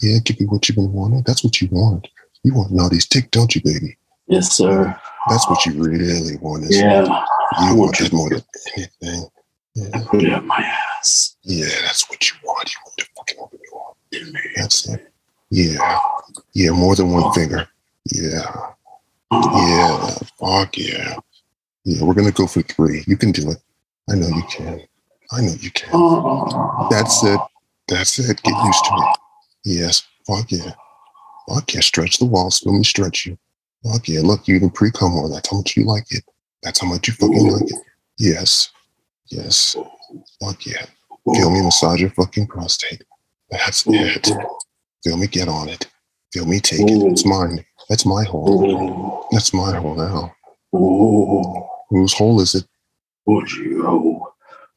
Yeah, 0.00 0.18
give 0.24 0.40
you 0.40 0.46
what 0.48 0.68
you've 0.68 0.76
been 0.76 0.92
wanting. 0.92 1.22
That's 1.26 1.42
what 1.44 1.60
you 1.60 1.68
want. 1.70 2.06
You 2.44 2.54
want 2.54 2.72
Naughty's 2.72 3.06
dick, 3.06 3.30
don't 3.30 3.54
you, 3.54 3.60
baby? 3.62 3.96
Yes, 4.28 4.52
sir. 4.52 4.94
That's 5.28 5.48
what 5.48 5.64
you 5.66 5.72
really 5.82 6.36
want. 6.36 6.64
Is 6.64 6.78
Yeah. 6.80 7.04
You 7.04 7.70
I 7.70 7.72
want 7.72 7.98
this 7.98 8.12
more 8.12 8.28
than 8.30 8.42
anything. 8.76 9.28
Yeah, 9.74 10.02
Put 10.06 10.22
it 10.24 10.32
up 10.32 10.44
my 10.44 10.56
ass. 10.98 11.36
yeah, 11.42 11.66
that's 11.82 12.08
what 12.10 12.28
you 12.30 12.36
want. 12.44 12.68
You 12.72 12.78
want 12.84 12.96
to 12.98 13.06
fucking 13.16 13.38
open 13.40 13.58
you 13.62 13.78
up. 13.78 13.96
That's 14.56 14.88
it. 14.88 15.12
Yeah. 15.50 15.98
Yeah, 16.52 16.70
more 16.70 16.94
than 16.96 17.10
one 17.12 17.32
finger. 17.32 17.68
Yeah. 18.12 18.42
Oh, 19.30 19.68
Yeah. 19.68 20.26
Fuck 20.40 20.76
yeah. 20.78 21.16
Yeah, 21.84 22.04
we're 22.04 22.14
gonna 22.14 22.32
go 22.32 22.46
for 22.46 22.62
three. 22.62 23.02
You 23.06 23.16
can 23.16 23.32
do 23.32 23.50
it. 23.50 23.58
I 24.10 24.14
know 24.14 24.28
you 24.28 24.42
can. 24.50 24.80
I 25.32 25.40
know 25.42 25.54
you 25.60 25.70
can. 25.70 25.90
Oh. 25.92 26.88
That's 26.90 27.22
it. 27.24 27.40
That's 27.88 28.18
it. 28.18 28.42
Get 28.42 28.64
used 28.64 28.84
to 28.84 28.94
it. 28.94 29.18
Yes. 29.64 30.06
Fuck 30.26 30.50
yeah. 30.52 30.72
Fuck 31.48 31.72
yeah. 31.74 31.80
Stretch 31.80 32.18
the 32.18 32.24
walls. 32.24 32.62
Let 32.64 32.72
me 32.72 32.84
stretch 32.84 33.26
you. 33.26 33.38
Fuck 33.84 34.08
yeah. 34.08 34.20
Look, 34.20 34.46
you 34.48 34.56
even 34.56 34.70
pre 34.70 34.90
cum 34.90 35.12
more. 35.12 35.28
That's 35.28 35.50
how 35.50 35.58
much 35.58 35.76
you 35.76 35.84
like 35.84 36.06
it. 36.10 36.24
That's 36.62 36.80
how 36.80 36.88
much 36.88 37.08
you 37.08 37.14
fucking 37.14 37.50
like 37.50 37.62
it. 37.70 37.78
Yes. 38.18 38.70
Yes. 39.26 39.76
Fuck 40.42 40.66
yeah. 40.66 40.86
Feel 41.34 41.50
me 41.50 41.62
massage 41.62 42.00
your 42.00 42.10
fucking 42.10 42.46
prostate. 42.46 43.02
That's 43.50 43.84
it. 43.86 44.28
Feel 45.04 45.16
me 45.16 45.26
get 45.26 45.48
on 45.48 45.68
it. 45.68 45.86
Feel 46.32 46.46
me 46.46 46.60
take 46.60 46.80
it. 46.80 47.12
It's 47.12 47.24
mine. 47.24 47.64
That's 47.88 48.04
my 48.04 48.24
hole. 48.24 48.64
Oh. 48.70 49.26
That's 49.30 49.54
my 49.54 49.74
hole 49.76 49.94
now. 49.94 50.32
Oh. 50.72 51.68
Whose 51.90 52.12
hole 52.12 52.40
is 52.40 52.54
it? 52.54 52.66
Oh, 53.26 53.42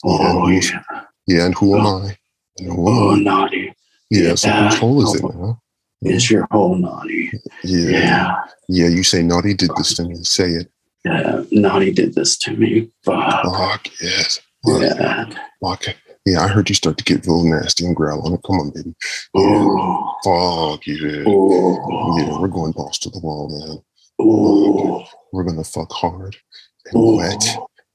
Yeah, 0.05 0.49
yeah. 0.49 1.03
Yeah, 1.27 1.45
and 1.45 1.55
who 1.55 1.77
am 1.77 1.85
I? 1.85 2.17
And 2.59 2.71
who 2.73 2.87
am 2.89 2.97
Oh, 2.97 3.15
naughty. 3.15 3.73
Yeah, 4.09 4.35
so 4.35 4.49
whose 4.49 4.77
hole 4.77 5.03
is 5.03 5.15
it 5.15 5.23
now? 5.23 5.61
Is 6.03 6.29
your 6.31 6.47
hole 6.51 6.75
naughty? 6.75 7.31
Yeah. 7.63 7.89
yeah. 7.89 8.35
Yeah. 8.67 8.87
you 8.89 9.03
say 9.03 9.21
naughty 9.23 9.53
did 9.53 9.71
this 9.77 9.93
to 9.95 10.03
me. 10.03 10.15
Say 10.23 10.49
it. 10.49 10.71
Yeah. 11.05 11.43
Naughty 11.51 11.91
did 11.91 12.15
this 12.15 12.37
to 12.39 12.55
me. 12.55 12.89
Fuck. 13.05 13.43
Fuck, 13.45 13.87
yes. 14.01 14.39
Fuck, 14.65 14.81
Yeah. 14.81 15.29
fuck. 15.63 15.85
Yeah, 16.25 16.41
I 16.41 16.47
heard 16.47 16.69
you 16.69 16.75
start 16.75 16.97
to 16.99 17.03
get 17.03 17.25
real 17.25 17.43
nasty 17.43 17.85
and 17.85 17.95
growl 17.95 18.25
on 18.27 18.33
it. 18.33 18.41
Come 18.45 18.57
on, 18.57 18.69
baby. 18.71 18.93
Yeah. 19.33 19.41
Oh. 19.43 20.15
Fuck, 20.75 20.85
yeah. 20.87 21.23
Oh. 21.25 22.17
Yeah, 22.19 22.39
we're 22.39 22.47
going 22.47 22.73
balls 22.73 22.99
to 22.99 23.09
the 23.09 23.19
wall, 23.19 23.49
man. 23.49 23.79
Oh. 24.19 25.03
We're 25.33 25.43
gonna 25.43 25.63
fuck 25.63 25.91
hard 25.91 26.35
and 26.91 27.17
wet 27.17 27.43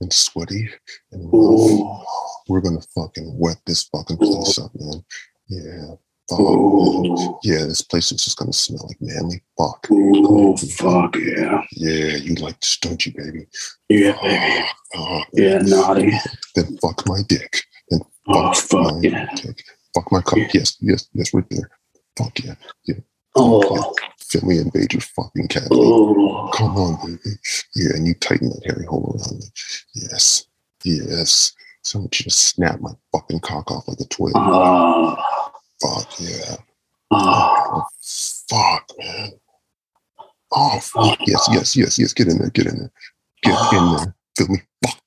and 0.00 0.12
sweaty 0.12 0.68
and. 1.12 1.28
Oh. 1.32 2.04
We're 2.48 2.60
gonna 2.60 2.80
fucking 2.94 3.36
wet 3.38 3.56
this 3.66 3.84
fucking 3.84 4.18
place 4.18 4.58
up, 4.58 4.70
man. 4.74 5.04
Yeah. 5.48 5.94
Oh. 6.30 7.38
Yeah, 7.42 7.66
this 7.66 7.82
place 7.82 8.10
is 8.12 8.24
just 8.24 8.36
gonna 8.38 8.52
smell 8.52 8.86
like 8.86 8.96
manly 9.00 9.42
fuck. 9.58 9.86
Oh. 9.90 10.56
Fuck 10.56 11.16
yeah. 11.16 11.62
Yeah, 11.72 12.16
you 12.16 12.34
like 12.36 12.60
this, 12.60 12.78
don't 12.78 13.04
you, 13.04 13.12
baby? 13.16 13.46
Yeah, 13.88 14.16
oh, 14.20 14.28
baby. 14.28 14.66
Oh, 14.96 15.22
Yeah, 15.32 15.58
naughty. 15.58 16.12
Then 16.54 16.76
fuck 16.78 17.02
my 17.06 17.20
dick. 17.28 17.62
Then 17.90 18.00
Oh, 18.28 18.52
fuck 18.52 18.56
fuck 18.56 18.94
my 18.94 19.00
yeah. 19.02 19.28
dick. 19.36 19.62
Fuck 19.94 20.10
my 20.12 20.20
cock. 20.20 20.38
Yeah. 20.38 20.48
Yes, 20.54 20.76
yes, 20.80 21.08
yes, 21.14 21.32
right 21.34 21.44
there. 21.50 21.70
Fuck 22.16 22.38
yeah. 22.44 22.54
Yeah. 22.86 22.96
Oh, 23.36 23.94
Feel 24.18 24.42
me 24.46 24.58
invade 24.58 24.92
your 24.94 25.02
fucking 25.02 25.46
cavity. 25.48 25.70
oh, 25.74 26.50
Come 26.54 26.76
on, 26.76 26.96
baby. 27.06 27.36
Yeah, 27.76 27.90
and 27.94 28.06
you 28.06 28.14
tighten 28.14 28.48
that 28.48 28.62
hairy 28.64 28.86
hole 28.86 29.14
around 29.20 29.38
me. 29.38 29.46
Yes. 29.96 30.46
Yes. 30.84 31.52
So 31.82 31.98
I 31.98 32.02
want 32.02 32.18
you 32.20 32.24
to 32.24 32.30
snap 32.30 32.80
my 32.80 32.90
fucking 33.12 33.40
cock 33.40 33.70
off 33.70 33.86
like 33.88 34.00
a 34.00 34.04
twig. 34.04 34.32
oh, 34.36 35.16
Fuck 35.80 36.20
yeah. 36.20 36.56
oh, 37.10 37.82
Oh, 37.82 37.82
fuck, 38.48 38.90
man. 38.98 39.30
Oh, 40.52 40.78
fuck. 40.80 41.18
Yes, 41.26 41.48
yes, 41.52 41.76
yes, 41.76 41.98
yes. 41.98 42.12
Get 42.12 42.28
in 42.28 42.38
there. 42.38 42.50
Get 42.50 42.66
in 42.66 42.78
there. 42.78 42.92
Get 43.42 43.72
in 43.72 43.96
there. 43.96 44.14
Feel 44.36 44.48
me? 44.48 44.58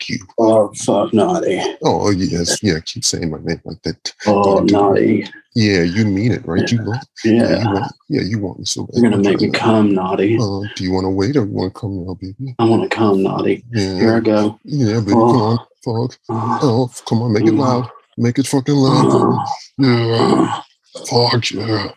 You. 0.10 0.18
oh, 0.40 0.74
fuck, 0.74 1.14
naughty. 1.14 1.62
Oh, 1.84 2.10
yes. 2.10 2.62
Yeah, 2.64 2.80
keep 2.86 3.06
saying 3.06 3.30
my 3.30 3.38
name 3.44 3.62
like 3.66 3.82
that. 3.84 4.14
Oh, 4.26 4.60
naughty. 4.60 5.26
Yeah, 5.56 5.84
you 5.84 6.06
mean 6.06 6.32
it, 6.32 6.46
right? 6.46 6.70
You 6.72 6.84
want, 6.84 7.06
yeah, 7.24 7.34
Yeah, 7.34 7.60
you 7.64 7.70
want, 7.74 7.92
yeah, 8.10 8.22
you 8.22 8.40
want 8.40 8.60
me 8.60 8.66
so 8.66 8.84
bad. 8.86 8.96
you're 9.02 9.12
gonna 9.12 9.24
make 9.24 9.42
me 9.42 9.50
come, 9.52 9.94
naughty. 9.94 10.38
Uh, 10.40 10.62
do 10.76 10.84
you 10.84 10.92
want 10.92 11.06
to 11.06 11.10
wait 11.10 11.36
or 11.36 11.46
you 11.46 11.52
want 11.52 11.74
to 11.74 11.80
come 11.80 12.06
now, 12.06 12.14
baby? 12.16 12.56
I 12.60 12.66
want 12.66 12.84
to 12.84 12.96
come, 12.96 13.24
naughty. 13.24 13.64
Here 13.74 14.16
I 14.16 14.20
go. 14.20 14.60
yeah, 14.64 15.00
baby, 15.00 15.12
Oh. 15.16 15.28
come 15.32 15.42
on, 15.42 16.10
fuck. 16.10 16.20
Oh, 16.30 16.60
Oh, 16.62 16.92
come 17.08 17.22
on, 17.24 17.34
make 17.34 17.46
it 17.46 17.54
loud. 17.54 17.90
Make 18.18 18.38
it 18.40 18.48
fucking 18.48 18.76
loud. 18.76 19.46
Yeah, 19.78 20.62
fuck 21.10 21.52
yeah. 21.52 21.92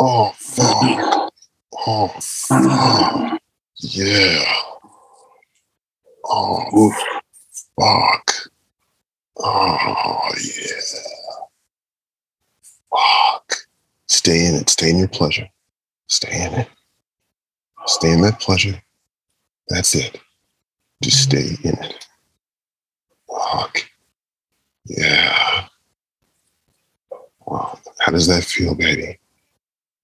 Oh, 0.00 0.32
fuck. 0.36 1.32
Oh, 1.86 2.08
fuck. 2.20 3.40
Yeah. 3.80 4.44
Oh, 6.30 6.92
fuck. 7.78 8.32
Oh, 9.38 10.30
yeah. 10.42 10.80
Fuck. 12.90 13.54
Stay 14.06 14.46
in 14.46 14.54
it. 14.56 14.68
Stay 14.68 14.90
in 14.90 14.98
your 14.98 15.08
pleasure. 15.08 15.48
Stay 16.06 16.46
in 16.46 16.54
it. 16.54 16.68
Stay 17.86 18.12
in 18.12 18.20
that 18.22 18.40
pleasure. 18.40 18.82
That's 19.68 19.94
it. 19.94 20.20
Just 21.02 21.22
stay 21.22 21.56
in 21.62 21.78
it. 21.82 22.06
Fuck. 23.28 23.82
Yeah. 24.86 25.68
Wow. 27.46 27.78
How 28.00 28.12
does 28.12 28.26
that 28.26 28.44
feel, 28.44 28.74
baby? 28.74 29.18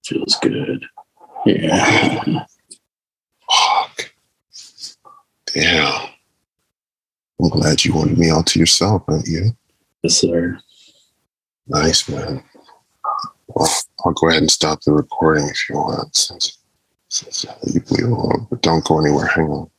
Feels 0.05 0.37
good. 0.41 0.85
Yeah. 1.45 2.45
Fuck. 3.49 4.11
Damn. 5.53 6.09
I'm 7.41 7.49
glad 7.49 7.83
you 7.83 7.93
wanted 7.93 8.17
me 8.17 8.29
all 8.29 8.43
to 8.43 8.59
yourself, 8.59 9.03
aren't 9.07 9.27
you? 9.27 9.51
Yes, 10.03 10.15
sir. 10.15 10.59
Nice, 11.67 12.07
man. 12.07 12.43
Well, 13.47 13.69
I'll 14.05 14.13
go 14.13 14.29
ahead 14.29 14.41
and 14.41 14.51
stop 14.51 14.81
the 14.81 14.93
recording 14.93 15.47
if 15.47 15.69
you 15.69 15.75
want, 15.75 16.15
since, 16.15 16.57
since 17.09 17.45
you 17.73 17.81
bleed 17.81 18.03
along. 18.03 18.47
But 18.49 18.61
don't 18.61 18.85
go 18.85 18.99
anywhere. 18.99 19.27
Hang 19.27 19.49
on. 19.49 19.69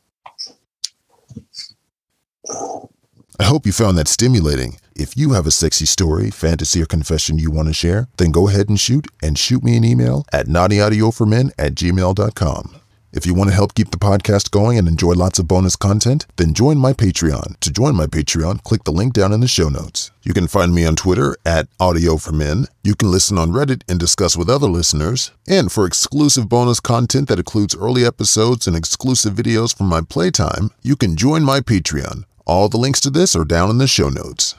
I 3.38 3.44
hope 3.44 3.66
you 3.66 3.72
found 3.72 3.98
that 3.98 4.08
stimulating. 4.08 4.78
If 4.94 5.16
you 5.16 5.32
have 5.32 5.46
a 5.46 5.50
sexy 5.50 5.84
story, 5.84 6.30
fantasy, 6.30 6.80
or 6.80 6.86
confession 6.86 7.38
you 7.38 7.50
want 7.50 7.68
to 7.68 7.74
share, 7.74 8.08
then 8.16 8.30
go 8.30 8.48
ahead 8.48 8.68
and 8.70 8.80
shoot 8.80 9.06
and 9.22 9.38
shoot 9.38 9.62
me 9.62 9.76
an 9.76 9.84
email 9.84 10.24
at 10.32 10.46
naughtyaudioformen 10.46 11.50
at 11.58 11.74
gmail.com. 11.74 12.80
If 13.16 13.24
you 13.24 13.32
want 13.32 13.48
to 13.48 13.56
help 13.56 13.72
keep 13.72 13.92
the 13.92 13.96
podcast 13.96 14.50
going 14.50 14.76
and 14.76 14.86
enjoy 14.86 15.14
lots 15.14 15.38
of 15.38 15.48
bonus 15.48 15.74
content, 15.74 16.26
then 16.36 16.52
join 16.52 16.76
my 16.76 16.92
Patreon. 16.92 17.58
To 17.60 17.70
join 17.70 17.96
my 17.96 18.04
Patreon, 18.04 18.62
click 18.62 18.84
the 18.84 18.92
link 18.92 19.14
down 19.14 19.32
in 19.32 19.40
the 19.40 19.48
show 19.48 19.70
notes. 19.70 20.10
You 20.22 20.34
can 20.34 20.46
find 20.46 20.74
me 20.74 20.84
on 20.84 20.96
Twitter 20.96 21.34
at 21.46 21.66
Audio 21.80 22.18
for 22.18 22.32
Men. 22.32 22.66
You 22.84 22.94
can 22.94 23.10
listen 23.10 23.38
on 23.38 23.52
Reddit 23.52 23.84
and 23.88 23.98
discuss 23.98 24.36
with 24.36 24.50
other 24.50 24.68
listeners. 24.68 25.30
And 25.48 25.72
for 25.72 25.86
exclusive 25.86 26.50
bonus 26.50 26.78
content 26.78 27.28
that 27.28 27.38
includes 27.38 27.74
early 27.74 28.04
episodes 28.04 28.66
and 28.66 28.76
exclusive 28.76 29.32
videos 29.32 29.74
from 29.74 29.86
my 29.86 30.02
playtime, 30.02 30.68
you 30.82 30.94
can 30.94 31.16
join 31.16 31.42
my 31.42 31.60
Patreon. 31.60 32.24
All 32.44 32.68
the 32.68 32.76
links 32.76 33.00
to 33.00 33.08
this 33.08 33.34
are 33.34 33.46
down 33.46 33.70
in 33.70 33.78
the 33.78 33.86
show 33.86 34.10
notes. 34.10 34.56